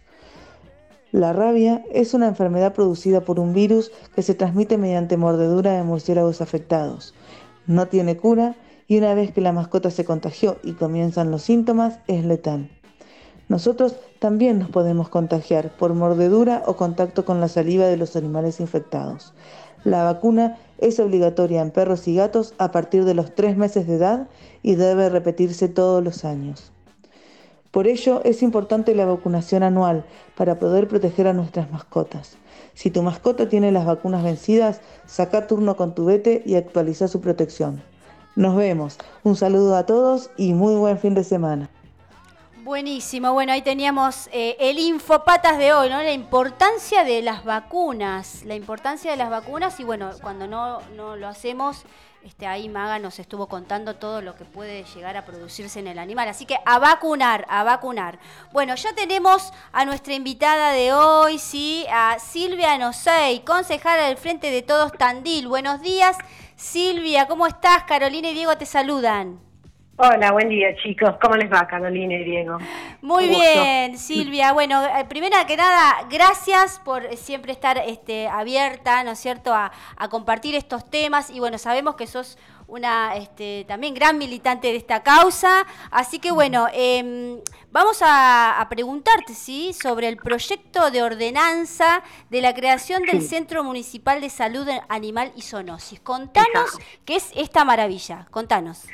[1.12, 5.84] La rabia es una enfermedad producida por un virus que se transmite mediante mordedura de
[5.84, 7.14] murciélagos afectados.
[7.68, 8.56] No tiene cura
[8.88, 12.72] y una vez que la mascota se contagió y comienzan los síntomas, es letal.
[13.50, 18.62] Nosotros también nos podemos contagiar por mordedura o contacto con la saliva de los animales
[18.62, 19.34] infectados.
[19.84, 23.96] La vacuna es obligatoria en perros y gatos a partir de los tres meses de
[23.96, 24.28] edad
[24.62, 26.72] y debe repetirse todos los años.
[27.72, 32.38] Por ello es importante la vacunación anual para poder proteger a nuestras mascotas.
[32.74, 37.22] Si tu mascota tiene las vacunas vencidas, saca turno con tu vete y actualiza su
[37.22, 37.82] protección.
[38.36, 38.98] Nos vemos.
[39.24, 41.70] Un saludo a todos y muy buen fin de semana.
[42.72, 46.02] Buenísimo, bueno, ahí teníamos eh, el infopatas de hoy, ¿no?
[46.02, 51.18] La importancia de las vacunas, la importancia de las vacunas y bueno, cuando no, no
[51.18, 51.84] lo hacemos,
[52.24, 56.00] este, ahí Maga nos estuvo contando todo lo que puede llegar a producirse en el
[56.00, 56.30] animal.
[56.30, 58.20] Así que a vacunar, a vacunar.
[58.54, 64.50] Bueno, ya tenemos a nuestra invitada de hoy, sí, a Silvia Nosei, concejala del Frente
[64.50, 65.50] de Todos Tandil.
[65.50, 66.16] Buenos días,
[66.56, 67.84] Silvia, ¿cómo estás?
[67.84, 69.51] Carolina y Diego te saludan.
[70.04, 71.12] Hola, buen día chicos.
[71.22, 72.58] ¿Cómo les va Carolina y Diego?
[73.04, 74.52] Muy bien, Silvia.
[74.52, 79.72] Bueno, eh, primera que nada, gracias por siempre estar este, abierta, ¿no es cierto?, a,
[80.10, 81.30] compartir estos temas.
[81.30, 85.68] Y bueno, sabemos que sos una este, también gran militante de esta causa.
[85.92, 87.40] Así que bueno, em,
[87.70, 94.20] vamos a, preguntarte, ¿sí?, sobre el proyecto de ordenanza de la creación del Centro Municipal
[94.20, 96.00] de Salud Animal y Zoonosis.
[96.00, 98.26] Contanos qué es esta maravilla.
[98.32, 98.88] Contanos.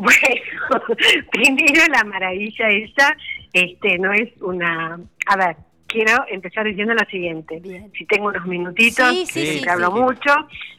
[0.00, 0.86] Bueno,
[1.30, 3.14] primero la maravilla esa,
[3.52, 4.98] este, no es una...
[5.26, 7.60] A ver, quiero empezar diciendo lo siguiente.
[7.96, 10.34] Si tengo unos minutitos, sí, hablo mucho.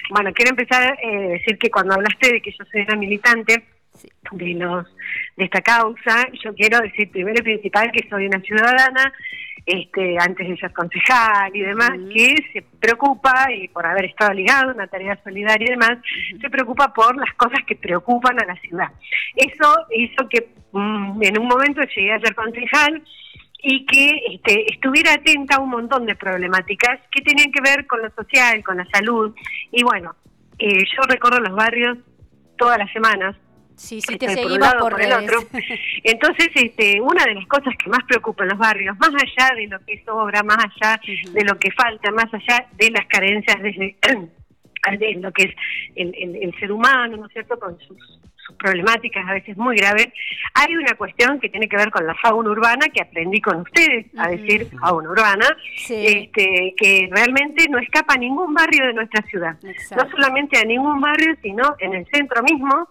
[0.10, 3.64] Bueno, quiero empezar a eh, decir que cuando hablaste de que yo soy una militante,
[4.32, 4.88] de los
[5.38, 6.28] de esta causa.
[6.44, 9.14] Yo quiero decir primero y principal que soy una ciudadana
[9.66, 14.72] este, antes de ser concejal y demás, que se preocupa, y por haber estado ligado
[14.72, 15.98] a una tarea solidaria y demás,
[16.40, 18.90] se preocupa por las cosas que preocupan a la ciudad.
[19.36, 23.04] Eso hizo que mm, en un momento llegué a ser concejal
[23.64, 28.02] y que este, estuviera atenta a un montón de problemáticas que tenían que ver con
[28.02, 29.36] lo social, con la salud.
[29.72, 30.16] Y bueno,
[30.58, 31.98] eh, yo recorro los barrios
[32.58, 33.36] todas las semanas
[33.82, 35.40] Sí, sí, te este, por un seguimos lado, por, por el otro.
[36.04, 39.68] Entonces, este, una de las cosas que más preocupa en los barrios, más allá de
[39.68, 41.02] lo que sobra, más allá
[41.32, 43.96] de lo que falta, más allá de las carencias de,
[45.00, 45.56] de lo que es
[45.96, 47.98] el, el- el ser humano, ¿no es cierto?, con sus,
[48.46, 50.08] sus problemáticas a veces muy graves,
[50.56, 54.08] hay una cuestión que tiene que ver con la fauna urbana que aprendí con ustedes
[54.18, 55.96] a decir fauna urbana, Sí.
[56.06, 59.56] este, que realmente no escapa a ningún barrio de nuestra ciudad.
[59.64, 60.04] Exacto.
[60.06, 62.90] No solamente a ningún barrio, sino en el centro mismo,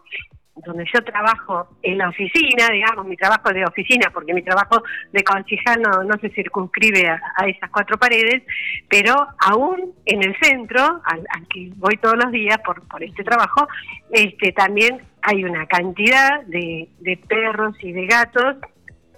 [0.65, 4.83] donde yo trabajo en la oficina, digamos, mi trabajo de oficina, porque mi trabajo
[5.13, 8.43] de concejal no, no se circunscribe a, a esas cuatro paredes,
[8.89, 13.25] pero aún en el centro, al, al que voy todos los días por, por este
[13.25, 13.67] trabajo,
[14.11, 18.57] este, también hay una cantidad de, de perros y de gatos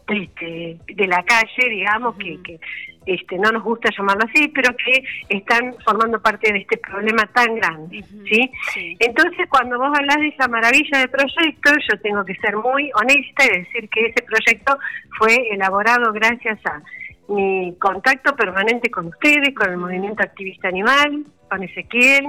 [0.09, 2.61] este, de la calle, digamos, que, que
[3.07, 7.55] este, no nos gusta llamarlo así, pero que están formando parte de este problema tan
[7.57, 8.51] grande, ¿sí?
[8.73, 8.97] Sí.
[9.01, 13.45] Entonces, cuando vos hablas de esa maravilla de proyecto, yo tengo que ser muy honesta
[13.45, 14.79] y decir que ese proyecto
[15.19, 16.83] fue elaborado gracias a
[17.29, 22.29] mi contacto permanente con ustedes, con el movimiento activista animal, con Ezequiel,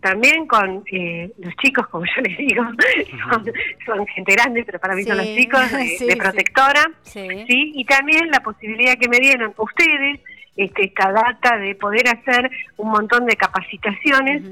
[0.00, 2.62] también con eh, los chicos, como yo les digo,
[3.30, 3.44] son,
[3.84, 6.18] son gente grande, pero para mí son los chicos de, sí, de sí.
[6.18, 7.26] protectora, Sí.
[7.48, 7.72] ¿sí?
[7.74, 10.20] Y también la posibilidad que me dieron ustedes,
[10.56, 14.42] este, esta data de poder hacer un montón de capacitaciones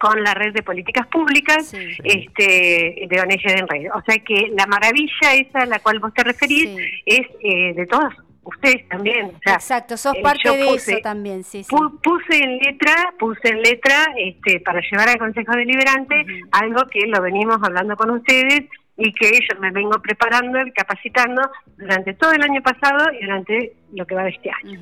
[0.00, 1.78] con la red de políticas públicas Sí.
[2.04, 3.94] este, de ONG de Enredo.
[3.96, 6.76] O sea que la maravilla esa a la cual vos te referís Sí.
[7.06, 8.14] es eh, de todos
[8.48, 9.26] ustedes también.
[9.26, 11.70] O sea, Exacto, sos eh, parte de puse- eso también, sí, sí.
[11.74, 16.14] pu- Puse en letra, puse en letra este, para llevar al Consejo Deliberante
[16.52, 18.62] algo que lo venimos hablando con ustedes
[19.00, 21.40] y que yo me vengo preparando y capacitando
[21.76, 24.80] durante todo el año pasado y durante lo que va de este año.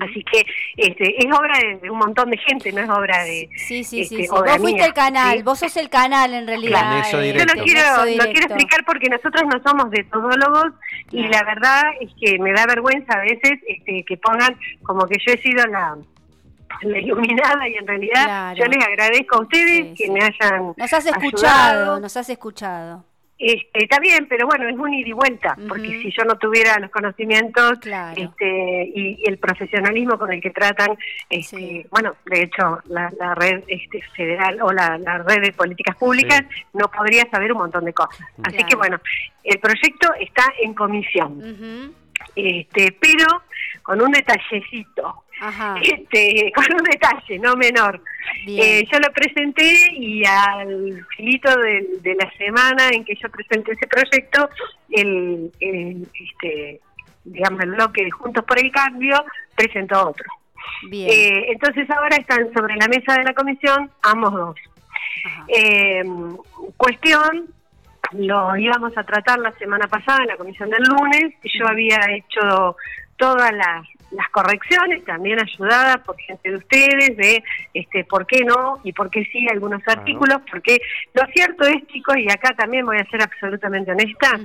[0.00, 0.46] Así que
[0.78, 1.52] este, es obra
[1.82, 3.50] de, un montón de gente, no es obra de...
[3.56, 4.14] Sí, sí, sí.
[4.16, 4.28] este, sí.
[4.30, 5.42] obra Vos fuiste mía, el canal, ¿sí?
[5.42, 7.02] vos sos el canal en realidad.
[7.10, 7.20] Claro.
[7.22, 7.82] Eh, Yo lo quiero,
[8.16, 10.72] lo quiero explicar porque nosotros no somos de todólogos
[11.10, 15.18] y la verdad es que me da vergüenza a veces este, que pongan como que
[15.24, 15.98] yo he sido la,
[16.80, 18.58] la iluminada y en realidad Claro.
[18.58, 20.10] yo les agradezco a ustedes Sí, que sí.
[20.10, 21.24] me hayan Nos has ayudado.
[21.26, 23.04] escuchado, nos has escuchado.
[23.42, 26.78] Este, está bien, pero bueno, es un ida y vuelta, porque si yo no tuviera
[26.78, 28.20] los conocimientos Claro.
[28.20, 30.90] este, y, y el profesionalismo con el que tratan,
[31.30, 31.86] este, Sí.
[31.90, 36.42] bueno, de hecho, la, la red este, federal o la, la red de políticas públicas
[36.74, 38.20] no podría saber un montón de cosas.
[38.44, 38.68] Así Claro.
[38.68, 39.00] que bueno,
[39.44, 41.94] el proyecto está en comisión,
[42.36, 43.26] este, pero
[43.82, 45.24] con un detallecito.
[45.40, 45.76] Ajá.
[45.82, 48.02] Este, con un detalle, no menor.
[48.46, 53.72] Eh, yo lo presenté y al filito de, de la semana en que yo presenté
[53.72, 54.48] ese proyecto,
[54.90, 56.80] el, el, este,
[57.24, 59.24] digamos, el bloque de Juntos por el Cambio
[59.54, 60.26] presentó otro.
[60.88, 61.08] Bien.
[61.10, 64.56] Eh, entonces ahora están sobre la mesa de la comisión ambos dos.
[65.48, 66.02] Eh,
[66.76, 67.46] cuestión,
[68.12, 72.76] lo íbamos a tratar la semana pasada en la comisión del lunes, yo había hecho
[73.16, 77.42] todas las, las correcciones, también ayudada por gente de ustedes, de
[77.74, 80.80] este por qué no y por qué sí algunos artículos, porque
[81.14, 84.38] lo cierto es, chicos, y acá también voy a ser absolutamente honesta,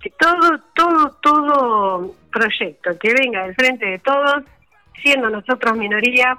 [0.00, 4.44] que todo, todo, todo proyecto que venga del frente de todos,
[5.02, 6.38] siendo nosotros minoría,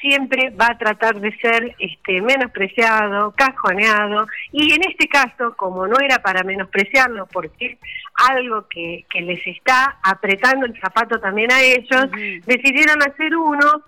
[0.00, 5.98] siempre va a tratar de ser este, menospreciado, cajoneado, y en este caso, como no
[6.00, 7.78] era para menospreciarlo, porque es
[8.28, 12.10] algo que, que les está apretando el zapato también a ellos,
[12.46, 13.82] decidieron hacer uno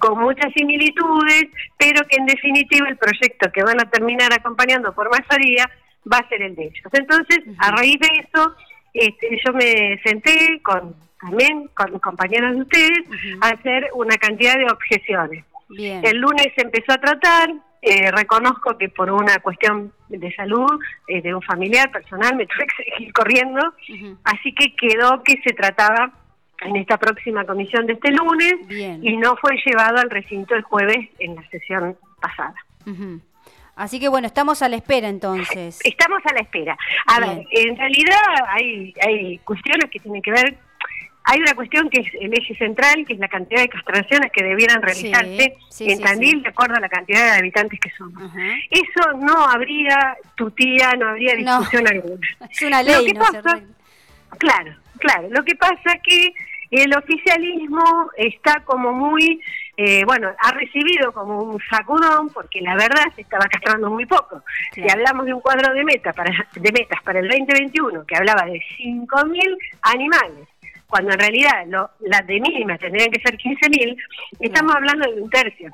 [0.00, 1.46] con muchas similitudes,
[1.78, 5.68] pero que en definitiva el proyecto que van a terminar acompañando por mayoría
[6.10, 6.86] va a ser el de ellos.
[6.92, 8.54] Entonces, a raíz de eso,
[8.94, 12.98] este, yo me senté con también con compañeros de ustedes
[13.40, 15.44] a hacer una cantidad de objeciones.
[15.68, 16.04] Bien.
[16.04, 17.52] El lunes se empezó a tratar,
[17.82, 20.68] eh, reconozco que por una cuestión de salud
[21.06, 23.74] eh, de un familiar personal me tuve que seguir corriendo,
[24.24, 26.12] así que quedó que se trataba
[26.60, 29.00] en esta próxima comisión de este lunes Bien.
[29.04, 32.54] y no fue llevado al recinto el jueves en la sesión pasada.
[33.76, 35.78] Así que bueno, estamos a la espera entonces.
[35.84, 36.76] Estamos a la espera.
[37.06, 37.36] A Bien.
[37.36, 40.58] ver, en realidad hay, hay cuestiones que tienen que ver,
[41.30, 44.42] hay una cuestión que es el eje central, que es la cantidad de castraciones que
[44.42, 46.42] debieran realizarse sí, en Tandil sí.
[46.42, 48.32] de acuerdo a la cantidad de habitantes que somos.
[48.70, 51.58] Eso no habría tutía, no habría No.
[51.58, 52.26] discusión alguna.
[52.50, 53.24] Es una Lo ley, que ¿no?
[53.26, 53.60] Pasa-.
[54.38, 55.28] Claro, claro.
[55.30, 56.32] Lo que pasa que
[56.70, 59.38] el oficialismo está como muy,
[59.76, 64.42] eh, bueno, ha recibido como un sacudón porque la verdad se estaba castrando muy poco.
[64.72, 68.46] Si hablamos de un cuadro de, meta para, de metas para el 2021 que hablaba
[68.46, 70.48] de 5.000 animales,
[70.88, 73.96] cuando en realidad lo, las de mínimas tendrían que ser 15.000,
[74.40, 75.70] estamos hablando de un tercio.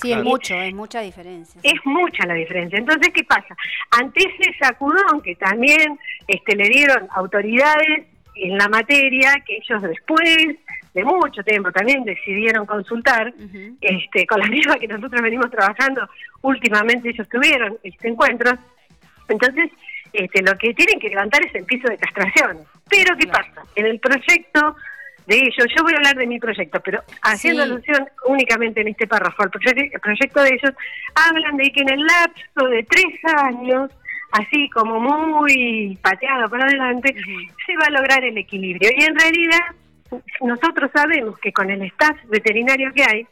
[0.00, 1.60] Sí, es mucho, es mucha diferencia.
[1.62, 2.78] Es mucha la diferencia.
[2.78, 3.56] Entonces, ¿qué pasa?
[3.90, 10.56] Ante ese sacudón que también este, le dieron autoridades en la materia, que ellos después
[10.94, 13.32] de mucho tiempo también decidieron consultar,
[13.80, 16.08] este, con la misma que nosotros venimos trabajando,
[16.42, 18.52] últimamente ellos tuvieron este encuentro.
[19.28, 19.70] Entonces,
[20.14, 22.58] este, lo que tienen que levantar es el piso de castración.
[22.88, 23.46] Pero, ¿qué Claro.
[23.54, 23.66] pasa?
[23.76, 24.76] En el proyecto
[25.26, 27.70] de ellos, yo voy a hablar de mi proyecto, pero haciendo Sí.
[27.70, 30.74] alusión únicamente en este párrafo al proye- proyecto de ellos,
[31.14, 33.90] hablan de que en el lapso de tres años,
[34.32, 37.14] así como muy pateado por adelante,
[37.66, 38.90] se va a lograr el equilibrio.
[38.96, 39.60] Y en realidad,
[40.42, 43.26] nosotros sabemos que con el staff veterinario que hay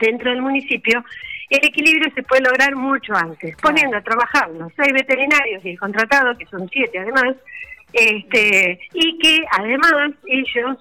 [0.00, 1.04] dentro del municipio,
[1.50, 5.78] el equilibrio se puede lograr mucho antes, poniendo a trabajar los seis veterinarios y el
[5.78, 7.36] contratado, que son siete además,
[7.92, 10.76] este, y que además ellos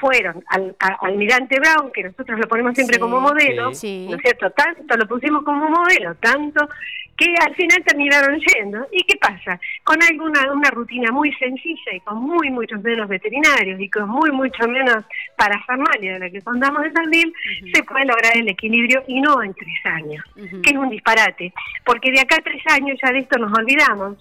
[0.00, 4.06] fueron al a- almirante Brown, que nosotros lo ponemos siempre Sí, como modelo, sí.
[4.10, 4.50] ¿no es cierto?
[4.50, 6.68] Tanto lo pusimos como modelo, tanto
[7.16, 8.86] que al final terminaron yendo.
[8.92, 9.60] ¿Y qué pasa?
[9.84, 14.30] Con alguna una rutina muy sencilla y con muy muchos menos veterinarios y con muy
[14.30, 15.04] mucho menos
[15.36, 17.32] parafernalia de la que contamos de Tandil,
[17.74, 20.24] se puede lograr el equilibrio y no en tres años,
[20.62, 21.52] que es un disparate,
[21.84, 24.16] porque de acá a tres años ya de esto nos olvidamos.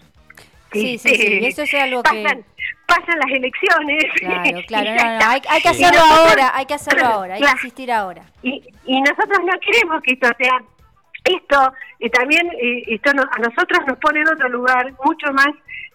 [0.71, 2.43] Sí, sí, sí, y eso es algo que- pasan,
[2.85, 4.03] pasan las elecciones.
[4.15, 7.41] Claro, claro, no, no, hay, hay que hacerlo nosotros- ahora, hay que hacerlo ahora, hay
[7.41, 8.23] que insistir ahora.
[8.43, 10.61] Y, y nosotros no queremos que esto sea
[11.25, 15.49] esto y también eh, esto no- a nosotros nos pone en otro lugar mucho más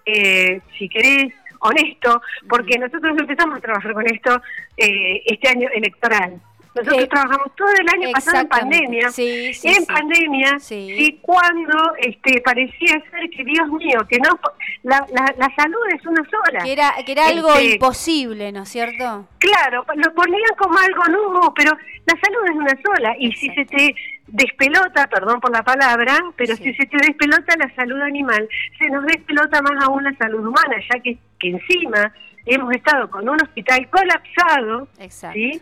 [0.06, 4.40] eh, si querés honesto porque nosotros empezamos a trabajar con esto
[4.76, 6.40] eh, este año electoral
[6.74, 9.86] nosotros Eh, trabajamos todo el año pasado en pandemia Sí, sí, en sí.
[9.86, 10.94] pandemia Sí.
[10.98, 14.38] y cuando este parecía ser que Dios mío que no
[14.82, 18.62] la, la, la salud es una sola Que era, que era algo Este, imposible, ¿no
[18.62, 19.28] es cierto?
[19.38, 21.70] Claro, lo ponían como algo nuevo, pero
[22.06, 23.14] la salud es una sola.
[23.18, 23.94] Y si se te
[24.26, 26.64] despelota, perdón por la palabra, pero Sí.
[26.64, 28.48] si se te despelota la salud animal,
[28.78, 32.12] se nos despelota más aún la salud humana, ya que, que encima
[32.46, 35.34] hemos estado con un hospital colapsado, Exacto.
[35.38, 35.60] ¿sí?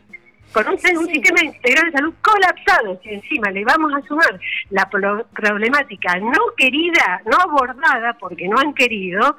[0.52, 1.14] Con un, Sí, un sí.
[1.14, 4.38] sistema integral de salud colapsado, si encima le vamos a sumar
[4.70, 9.36] la pro- problemática no querida, no abordada, porque no han querido,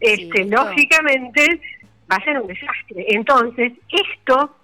[0.00, 1.60] este, lógicamente
[2.10, 3.04] va a ser un desastre.
[3.08, 4.56] Entonces, esto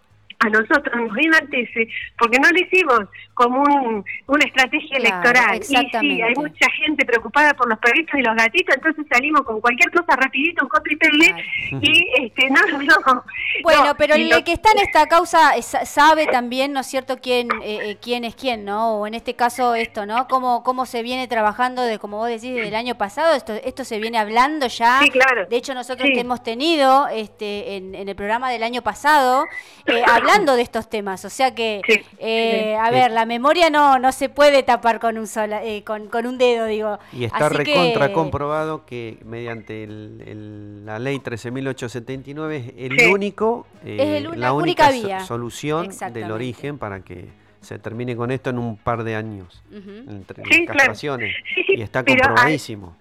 [0.44, 1.88] a nosotros nos enaltece
[2.18, 3.00] porque no lo hicimos
[3.34, 5.56] como un- una estrategia Claro, electoral.
[5.60, 9.60] Y sí, hay mucha gente preocupada por los perritos y los gatitos, entonces salimos con
[9.60, 11.34] cualquier cosa rapidito, un copy paste,
[11.70, 11.80] Claro.
[11.82, 13.24] y este, no, no.
[13.62, 16.86] Bueno, no, pero el que está en esta causa eh, sa- sabe también, ¿no es
[16.86, 18.96] cierto?, quién, eh, eh, quién es quién, ¿no?
[18.98, 20.26] O en este caso esto, ¿no?
[20.28, 23.34] Cómo, cómo se viene trabajando, de como vos decís, desde el año pasado.
[23.34, 25.00] Esto, esto se viene hablando ya.
[25.02, 25.46] Sí, claro.
[25.46, 26.14] De hecho, nosotros Sí.
[26.14, 29.44] que hemos tenido este, en, en el programa del año pasado,
[29.86, 31.24] eh, hablando de estos temas.
[31.24, 32.72] O sea que, Sí, eh, sí.
[32.80, 36.26] a ver, la memoria no, no se puede tapar con un, sola, eh, con, con
[36.26, 36.98] un dedo, digo.
[37.12, 42.98] Y está Así que- recontra comprobado que mediante el- el- la ley 13.879 es el
[42.98, 43.06] Sí.
[43.06, 45.20] único, eh, Es el- la la única, única so- vía.
[45.20, 47.28] solución del origen para que
[47.60, 49.62] se termine con esto en un par de años.
[49.70, 50.66] Entre Sí, las claro.
[50.78, 51.34] castraciones.
[51.54, 52.96] Sí, sí, y está comprobadísimo.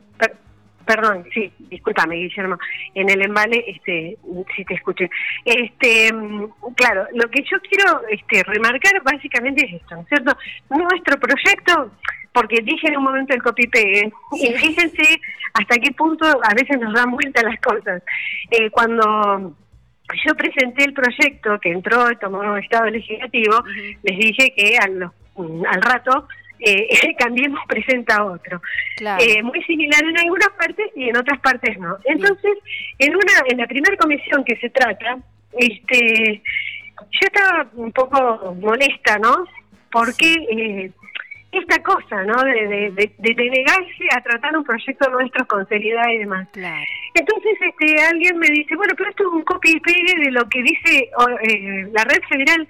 [0.96, 2.58] Perdón, sí, discúlpame, Guillermo.
[2.96, 4.18] En el embale, este,
[4.56, 5.10] si te escuché.
[5.46, 10.38] Este, mm, claro, lo que yo quiero este, remarcar básicamente es esto, ¿no es cierto?
[10.70, 11.92] Nuestro proyecto,
[12.34, 14.48] porque dije en un momento el copy pegue, Sí.
[14.48, 15.20] y fíjense
[15.54, 18.04] hasta qué punto a veces nos dan vuelta las cosas.
[18.52, 19.56] Eh, cuando
[20.26, 23.64] yo presenté el proyecto que entró y tomó estado legislativo,
[24.04, 26.28] les dije que a los- mm, al rato
[26.62, 28.62] eh, Cambiemos presenta otro.
[28.98, 29.24] Claro.
[29.24, 31.98] Eh, muy similar en algunas partes y en otras partes no.
[32.06, 32.54] Entonces,
[33.00, 35.18] en una en la primera comisión que se trata,
[35.58, 36.42] este
[37.12, 39.46] yo estaba un poco molesta, ¿no?
[39.92, 40.92] Porque eh,
[41.52, 42.42] esta cosa, ¿no?
[42.44, 46.48] De, de, de- de negarse a tratar un proyecto nuestro con seriedad y demás.
[46.54, 46.86] Claro.
[47.14, 50.48] Entonces este alguien me dice, bueno, pero esto es un copy y pegue de lo
[50.48, 51.10] que dice
[51.44, 52.66] eh, la red federal.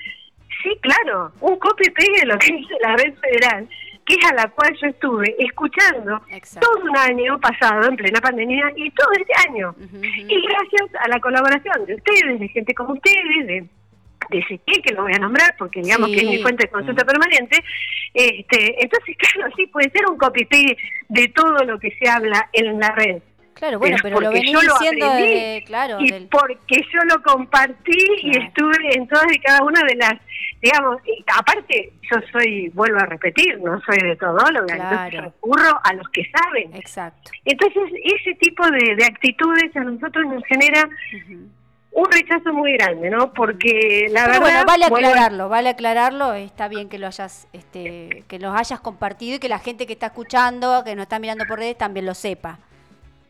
[0.63, 3.67] Sí, claro, un copy y pegue de lo que dice la red federal,
[4.05, 6.67] que es a la cual yo estuve escuchando Exacto.
[6.67, 9.75] todo un año pasado en plena pandemia y todo este año.
[9.79, 13.65] Y gracias a la colaboración de ustedes, de gente como ustedes, de,
[14.31, 16.15] Ezequiel, que lo voy a nombrar porque digamos Sí.
[16.15, 17.61] que es mi fuente de consulta permanente,
[18.13, 20.77] este, entonces claro, sí puede ser un copy-paste
[21.09, 23.21] de todo lo que se habla en la red.
[23.53, 25.05] Claro, bueno, Pero pero lo porque venís yo lo diciendo
[25.67, 27.91] claro, y del- porque yo lo compartí
[28.23, 28.45] y Claro.
[28.47, 30.13] estuve en todas y cada una de las,
[30.61, 35.21] digamos, y aparte yo soy, vuelvo a repetir, no soy de todóloga, entonces Claro.
[35.21, 36.75] recurro a los que saben.
[36.75, 37.31] exacto.
[37.45, 40.89] Entonces ese tipo de, de actitudes a nosotros nos genera
[41.93, 43.33] un rechazo muy grande, ¿no?
[43.33, 44.41] Porque la Pero verdad...
[44.41, 48.79] bueno, vale a- aclararlo, vale aclararlo, está bien que lo hayas, este, que los hayas
[48.79, 52.05] compartido y que la gente que está escuchando, que nos está mirando por redes, también
[52.05, 52.59] lo sepa.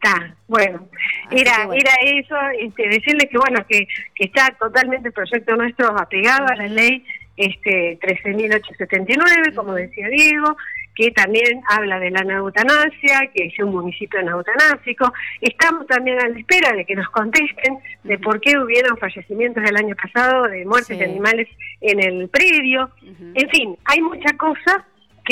[0.04, 0.88] Está, bueno,
[1.28, 1.80] Así era, bueno.
[1.80, 6.56] era eso, este, decirles que bueno, que, que está totalmente el proyecto nuestro apegado a
[6.56, 7.06] la ley
[7.38, 10.58] este 13.879, como decía Diego,
[10.96, 15.14] que también habla de la eutanasia, que es un municipio neutanásico.
[15.40, 19.78] Estamos también a la espera de que nos contesten de por qué hubieron fallecimientos el
[19.78, 20.96] año pasado de muertes Sí.
[20.98, 21.48] de animales
[21.80, 22.90] en el predio.
[23.36, 24.86] En fin, hay mucha cosa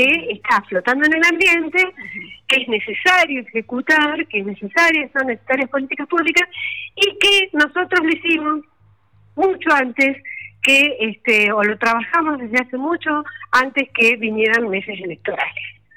[0.04, 1.84] que está flotando en el ambiente,
[2.48, 6.48] que es necesario ejecutar, que es necesario, son necesarias políticas públicas
[6.96, 8.66] y que nosotros lo hicimos
[9.36, 10.18] mucho antes
[10.62, 15.54] que, este, o lo trabajamos desde hace mucho antes que vinieran meses electorales.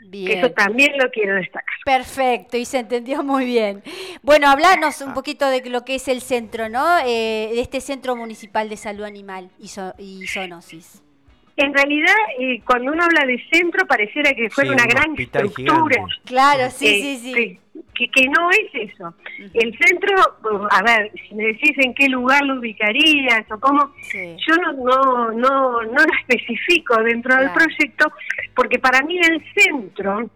[0.09, 0.39] Bien.
[0.39, 1.75] eso también lo quiero destacar.
[1.87, 3.83] Perfecto, y se entendió muy bien.
[4.23, 6.99] Bueno, hablarnos un poquito de lo que es el centro, ¿no?
[6.99, 11.03] Eh, de este Centro Municipal de Salud Animal y, zo- y Zoonosis.
[11.57, 15.15] En realidad, eh, cuando uno habla de centro, pareciera que fuera Sí, una un gran
[15.21, 15.95] estructura.
[15.97, 16.15] gigante.
[16.25, 17.59] Claro, sí, Eh, sí, sí.
[17.95, 19.15] Que, que no es eso.
[19.53, 20.17] El centro,
[20.71, 24.35] a ver, si me decís en qué lugar lo ubicarías o cómo, Sí.
[24.49, 28.11] yo no, no, no, no lo especifico dentro del proyecto,
[28.55, 30.31] porque para mí el centro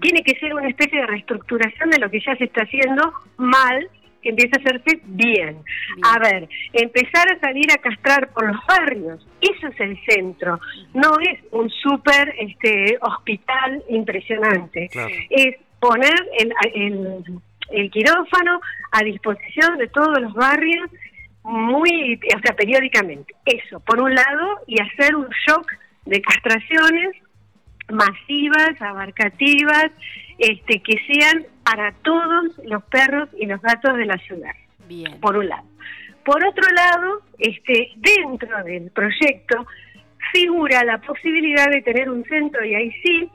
[0.00, 3.88] tiene que ser una especie de reestructuración de lo que ya se está haciendo mal,
[4.22, 5.58] empieza a hacerse bien.
[6.02, 10.60] A ver, empezar a salir a castrar por los barrios, eso es el centro,
[10.94, 15.14] no es un súper este, hospital impresionante, Claro.
[15.30, 17.24] es poner el, el,
[17.70, 18.60] el quirófano
[18.92, 20.88] a disposición de todos los barrios
[21.44, 23.34] muy, o sea, periódicamente.
[23.44, 25.66] Eso, por un lado, y hacer un shock
[26.06, 27.16] de castraciones
[27.90, 29.86] masivas, abarcativas,
[30.38, 34.52] este, que sean para todos los perros y los gatos de la ciudad,
[34.88, 35.20] Bien.
[35.20, 35.64] por un lado.
[36.24, 39.66] Por otro lado, este, dentro del proyecto
[40.32, 43.28] figura la posibilidad de tener un centro, y ahí sí,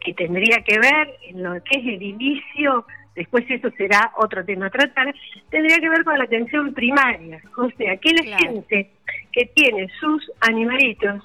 [0.00, 2.84] que tendría que ver en lo que es el inicio,
[3.14, 5.14] después eso será otro tema a tratar,
[5.50, 7.40] tendría que ver con la atención primaria.
[7.56, 8.42] O sea, que la Claro.
[8.44, 8.90] gente
[9.32, 11.22] que tiene sus animalitos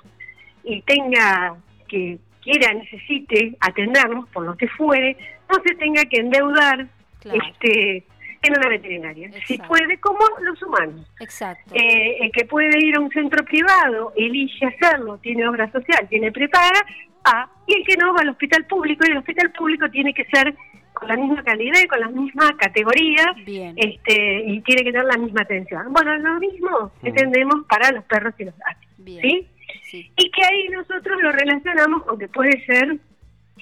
[0.63, 1.55] y tenga
[1.87, 5.17] que quiera, necesite atenderlos por lo que fuere,
[5.49, 6.87] no se tenga que endeudar
[7.19, 7.39] Claro.
[7.51, 8.03] este
[8.43, 9.29] en una veterinaria.
[9.47, 11.05] Si puede, como los humanos.
[11.19, 11.73] Exacto.
[11.75, 16.31] Eh, el que puede ir a un centro privado, elige hacerlo, tiene obra social, tiene
[16.31, 16.79] prepaga,
[17.25, 17.49] va.
[17.65, 20.53] Y el que no va al hospital público, y el hospital público tiene que ser
[20.93, 23.73] con la misma calidad y con la misma categoría, Bien.
[23.75, 25.91] este, y tiene que tener la misma atención.
[25.91, 27.07] Bueno, lo mismo Mm.
[27.07, 28.87] entendemos para los perros y los gatos.
[28.99, 29.21] Bien.
[29.21, 29.47] ¿Sí?
[29.83, 30.11] Sí.
[30.15, 32.97] y que ahí nosotros lo relacionamos con que puede ser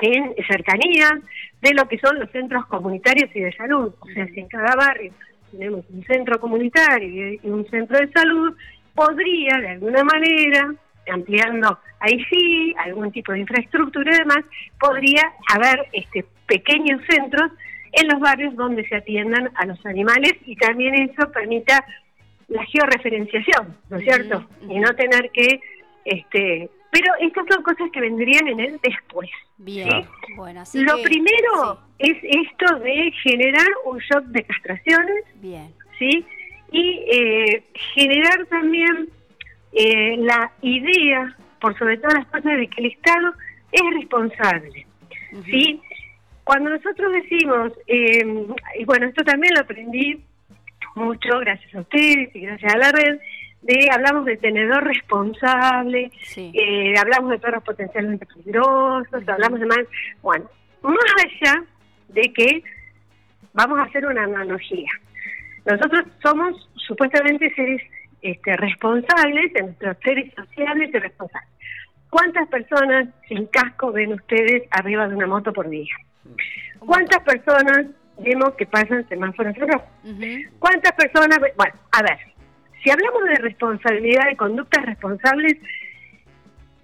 [0.01, 1.19] en cercanía
[1.61, 3.93] de lo que son los centros comunitarios y de salud.
[3.99, 5.11] O sea, si en cada barrio
[5.51, 8.55] tenemos un centro comunitario y un centro de salud,
[8.93, 10.73] podría de alguna manera,
[11.11, 14.43] ampliando ahí sí, algún tipo de infraestructura y demás,
[14.79, 17.51] podría haber este pequeños centros
[17.93, 21.83] en los barrios donde se atiendan a los animales y también eso permita
[22.47, 24.45] la georreferenciación, ¿no es cierto?
[24.69, 25.59] Y no tener que,
[26.05, 29.29] este, pero estas son cosas que vendrían en el después.
[29.57, 29.89] Bien.
[29.89, 30.33] ¿sí?
[30.37, 35.73] Bueno, así Lo que- primero es esto de generar un shock de castraciones, Bien.
[35.99, 36.25] ¿sí?
[36.71, 39.09] Y eh, generar también
[39.73, 43.33] eh, la idea, por sobre todas las cosas, de que el Estado
[43.71, 44.85] es responsable,
[45.45, 45.81] ¿sí?
[46.45, 48.45] Cuando nosotros decimos, eh,
[48.79, 50.21] y bueno, esto también lo aprendí
[50.95, 53.19] mucho gracias a ustedes y gracias a la red,
[53.65, 56.51] de hablamos de tenedor responsable, Sí.
[56.53, 59.79] eh, hablamos de perros potencialmente peligrosos, hablamos de más,
[60.21, 60.45] bueno,
[60.83, 61.63] más allá
[62.09, 62.63] de que
[63.53, 64.89] vamos a hacer una analogía.
[65.65, 67.81] Nosotros somos supuestamente seres
[68.21, 71.49] este, responsables, en nuestros seres sociales y responsables.
[72.09, 75.93] ¿Cuántas personas sin casco ven ustedes arriba de una moto por día?
[76.79, 77.87] ¿Cuántas personas
[78.19, 79.85] vemos que pasan semáforos en rojo?
[80.03, 80.57] Ujú.
[80.59, 81.39] ¿Cuántas personas?
[81.57, 82.19] Bueno, a ver,
[82.85, 85.55] si hablamos de responsabilidad, de conductas responsables,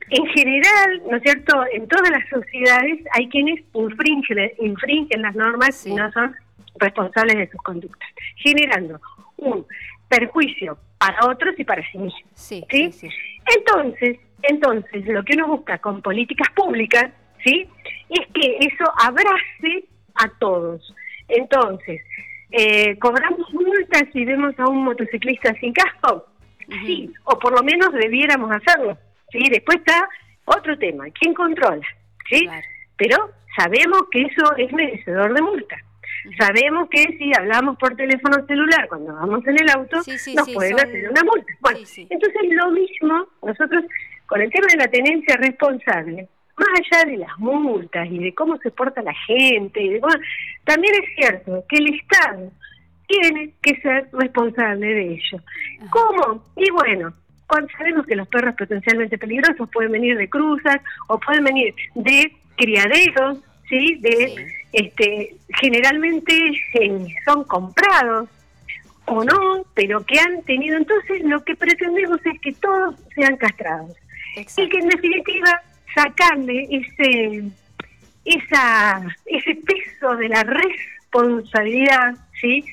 [0.10, 5.86] en general, ¿no es cierto?, en todas las sociedades hay quienes infringen, infringen las normas
[5.86, 6.36] y no son
[6.80, 9.00] responsables de sus conductas, generando
[9.38, 9.66] un
[10.10, 12.32] perjuicio para otros y para sí mismos.
[12.34, 12.92] Sí, ¿sí?
[12.92, 13.16] sí, sí.
[13.58, 17.12] Entonces, entonces, lo que uno busca con políticas públicas,
[17.46, 17.70] ¿sí?
[18.10, 19.86] Es que eso abrace
[20.16, 20.94] a todos.
[21.28, 22.02] Entonces,
[22.52, 26.28] eh, ¿cobramos multas si vemos a un motociclista sin casco?
[26.86, 28.98] Sí, o por lo menos debiéramos hacerlo.
[29.32, 29.40] ¿sí?
[29.50, 30.08] Después está
[30.46, 31.86] otro tema, ¿quién controla?
[32.30, 32.46] ¿sí?
[32.46, 32.66] Claro.
[32.98, 35.76] Pero sabemos que eso es merecedor de multa.
[36.38, 40.46] Sabemos que si hablamos por teléfono celular cuando vamos en el auto, Sí, sí, nos
[40.46, 41.54] sí, pueden son- hacer una multa.
[41.62, 43.84] Bueno, entonces lo mismo, nosotros
[44.28, 46.30] con el tema de la tenencia responsable,
[46.62, 50.14] más allá de las multas y de cómo se porta la gente, y de cómo-
[50.64, 52.52] también es cierto que el Estado
[53.08, 55.38] tiene que ser responsable de ello.
[55.90, 56.46] ¿Cómo?
[56.56, 57.14] Y bueno,
[57.48, 62.32] cuando sabemos que los perros potencialmente peligrosos pueden venir de cruzas o pueden venir de
[62.56, 63.98] criaderos, ¿sí?
[64.00, 66.34] De, este, generalmente
[66.76, 68.30] eh, son comprados
[69.06, 70.78] o no, pero que han tenido.
[70.78, 73.98] Entonces, lo que pretendemos es que todos sean castrados
[74.38, 75.62] y que en definitiva
[75.96, 77.44] sacarle ese
[78.24, 82.64] esa ese peso de la responsabilidad, ¿sí?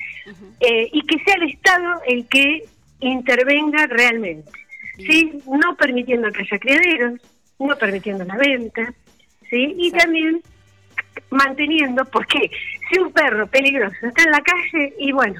[0.59, 2.65] Eh, y que sea el Estado el que
[2.99, 4.51] intervenga realmente,
[4.97, 5.39] ¿sí?
[5.47, 7.21] No permitiendo que haya criaderos,
[7.59, 8.93] no permitiendo la venta,
[9.49, 9.75] ¿sí?
[9.77, 10.41] Y también
[11.29, 12.51] manteniendo, porque
[12.89, 15.39] si un perro peligroso está en la calle y bueno,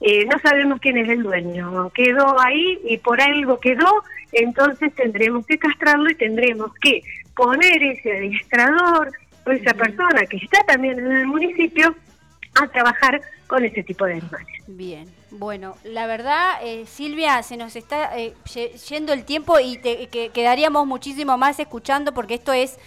[0.00, 5.46] eh, no sabemos quién es el dueño, quedó ahí y por algo quedó, entonces tendremos
[5.46, 7.02] que castrarlo y tendremos que
[7.36, 9.12] poner ese adiestrador
[9.46, 11.94] o esa persona que está también en el municipio
[12.60, 14.46] a trabajar con ese tipo de animales.
[14.66, 19.76] Bien, bueno, la verdad, eh, Silvia, se nos está eh, ye- yendo el tiempo y
[19.78, 22.78] te, que quedaríamos muchísimo más escuchando porque esto es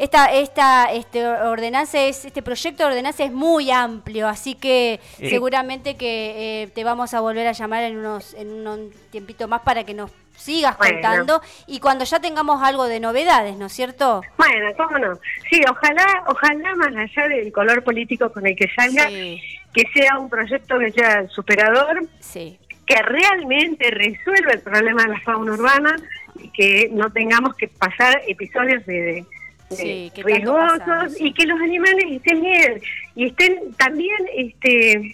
[0.00, 5.28] esta esta este ordenanza es este proyecto de ordenanza es muy amplio, así que Eh.
[5.30, 9.60] seguramente que eh, te vamos a volver a llamar en unos en un tiempito más
[9.60, 10.94] para que nos sigas Bueno.
[10.94, 14.22] contando y cuando ya tengamos algo de novedades, ¿no es cierto?
[14.38, 15.18] Bueno, cómo no.
[15.50, 20.30] Sí, ojalá, ojalá más allá del color político con el que salga, que sea un
[20.30, 22.58] proyecto que sea superador, Sí.
[22.86, 25.94] que realmente resuelva el problema de la fauna urbana
[26.42, 29.26] y que no tengamos que pasar episodios de
[29.70, 32.80] Sí, riesgosos pasamos, y que los animales estén bien
[33.14, 35.12] y estén también este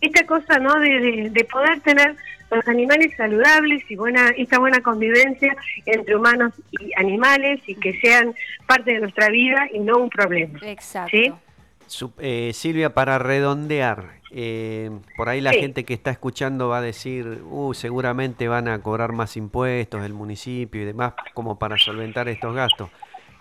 [0.00, 2.16] esta cosa no de, de- de poder tener
[2.50, 8.34] los animales saludables y buena esta buena convivencia entre humanos y animales y que sean
[8.66, 11.10] parte de nuestra vida y no un problema Exacto.
[11.16, 11.32] ¿sí?
[11.86, 15.60] Su- eh, Silvia, para redondear, eh, por ahí la Sí.
[15.60, 20.12] gente que está escuchando va a decir, uh, seguramente van a cobrar más impuestos el
[20.14, 22.90] municipio y demás como para solventar estos gastos.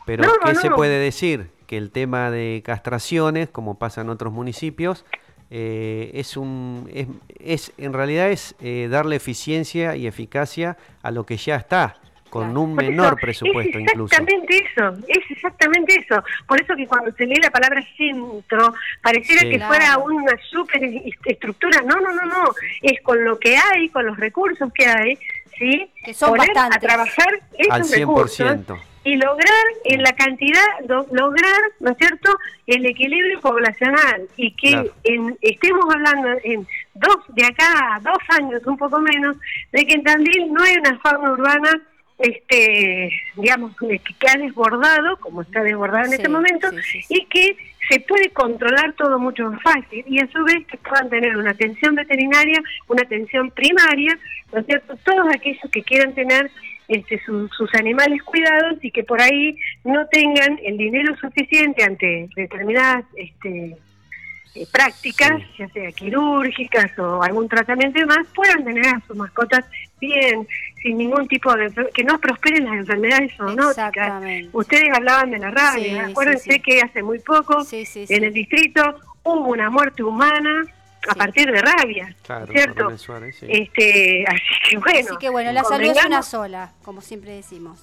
[0.06, 0.76] Pero No, ¿qué se no.
[0.76, 1.48] puede decir?
[1.68, 5.06] Que el tema de castraciones, como pasa en otros municipios,
[5.50, 7.08] eh, es un es,
[7.40, 11.98] es- en realidad es eh, darle eficiencia y eficacia a lo que ya está,
[12.30, 14.14] con un Por menor eso, presupuesto es incluso.
[14.14, 16.24] exactamente eso, es exactamente eso.
[16.48, 18.74] Por eso que cuando se lee la palabra centro,
[19.04, 19.50] pareciera Sí.
[19.50, 19.74] que Claro.
[19.74, 20.82] fuera una super
[21.26, 21.82] estructura.
[21.82, 22.52] No, no, no, no.
[22.82, 25.18] Es con lo que hay, con los recursos que hay,
[25.58, 25.92] ¿sí?
[26.06, 26.88] Que son Poner a bastantes.
[26.88, 27.28] trabajar
[27.58, 27.98] esos Al 100%.
[28.00, 32.32] recursos y lograr en la cantidad, lo- lograr, ¿no es cierto?,
[32.68, 34.94] el equilibrio poblacional y que Claro.
[35.04, 39.38] en- estemos hablando en dos, de acá a dos años, un poco menos,
[39.72, 41.82] de que en Tandil no hay una fauna urbana
[42.20, 47.02] este digamos que que ha desbordado como está desbordado en Sí, este momento sí, sí,
[47.02, 47.16] sí.
[47.18, 47.58] y que
[47.90, 51.50] se puede controlar todo mucho más fácil y a su vez que puedan tener una
[51.50, 54.16] atención veterinaria, una atención primaria,
[54.54, 54.96] ¿no es cierto?
[55.04, 56.52] Todos aquellos que quieran tener
[56.92, 62.30] este, su- sus animales cuidados y que por ahí no tengan el dinero suficiente ante
[62.36, 63.78] determinadas este,
[64.56, 69.64] eh, prácticas, ya sea quirúrgicas o algún tratamiento y demás, puedan tener a sus mascotas
[70.02, 70.46] bien,
[70.84, 74.24] sin ningún tipo de que no prosperen las enfermedades zoonóticas.
[74.52, 76.60] Ustedes hablaban de la rabia, Sí, acuérdense sí, sí.
[76.60, 78.82] que hace muy poco en el distrito
[79.24, 80.66] hubo una muerte humana
[81.10, 81.20] a Sí.
[81.20, 82.98] partir de rabia, Claro, ¿cierto?
[82.98, 83.48] Suárez, sí.
[83.50, 87.80] Este, así que bueno, Así que bueno, la salud es una sola, como siempre decimos.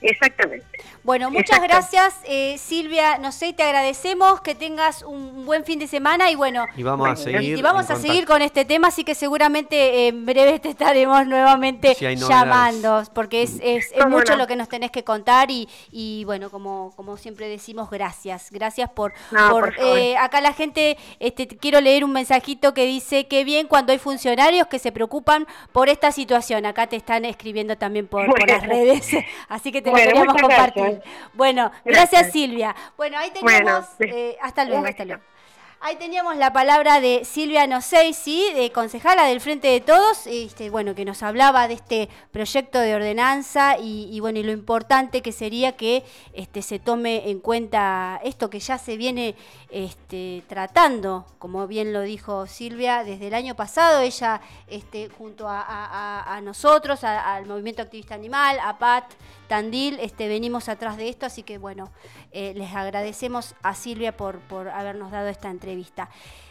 [0.00, 0.66] Exactamente.
[1.02, 1.68] Bueno, muchas Exacto.
[1.68, 3.18] gracias, eh, Silvia.
[3.18, 7.08] No sé, te agradecemos que tengas un buen fin de semana y bueno, Y vamos
[7.08, 7.58] a seguir.
[7.58, 11.94] y vamos a seguir con este tema, así que seguramente en breve te estaremos nuevamente
[11.94, 14.38] Si llamando, porque es, es, es Cómo mucho no.
[14.40, 18.50] lo que nos tenés que contar y, y bueno, como, como siempre decimos, gracias.
[18.50, 19.12] Gracias por...
[19.30, 19.98] No, por, por favor.
[19.98, 23.92] eh, acá la gente, este, te- quiero leer un mensajito que dice, qué bien cuando
[23.92, 26.66] hay funcionarios que se preocupan por esta situación.
[26.66, 29.10] Acá te están escribiendo también por, por las redes,
[29.48, 30.82] así que te Bueno, lo queríamos compartir.
[30.82, 31.04] gracias.
[31.34, 32.10] Bueno, gracias.
[32.10, 32.32] Gracias.
[32.32, 32.76] Silvia.
[32.96, 34.04] Bueno, ahí Bueno, sí.
[34.04, 35.22] eh, hasta luego, hasta luego.
[35.82, 40.68] Ahí teníamos la palabra de Silvia Nosei, sí, de concejala del Frente de Todos, este,
[40.68, 45.32] bueno, que nos hablaba de este proyecto de ordenanza y, bueno, y lo importante que
[45.32, 46.04] sería que
[46.34, 49.36] este, se tome en cuenta esto que ya se viene
[49.70, 56.40] este, tratando, como bien lo dijo Silvia, desde el año pasado, ella este, junto a,
[56.44, 59.10] nosotros, al Movimiento Activista Animal, a Pat,
[59.48, 61.90] Tandil, este, venimos atrás de esto, así que bueno,
[62.32, 66.08] eh, les agradecemos a Silvia por, por habernos dado esta entrevista.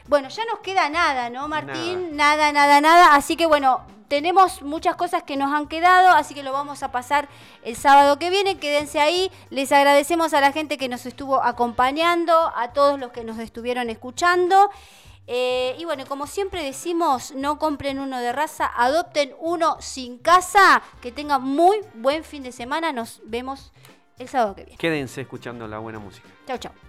[0.08, 2.16] Bueno, ya nos queda nada, ¿no, Martín?
[2.16, 3.16] Nada, nada, nada.
[3.16, 6.92] Así que bueno, tenemos muchas cosas que nos han quedado, así que lo vamos a
[6.92, 7.30] pasar
[7.64, 8.58] el sábado que viene.
[8.58, 9.32] Quédense ahí.
[9.52, 13.90] Les agradecemos a la gente que nos estuvo acompañando, a todos los que nos estuvieron
[13.92, 14.72] escuchando.
[15.28, 20.82] Eh, y bueno, como siempre decimos, no compren uno de raza, adopten uno sin casa.
[21.04, 22.92] Que tengan muy buen fin de semana.
[22.92, 23.72] Nos vemos
[24.20, 24.78] el sábado que viene.
[24.78, 26.28] Quédense escuchando la buena música.
[26.46, 26.89] Chau, chau.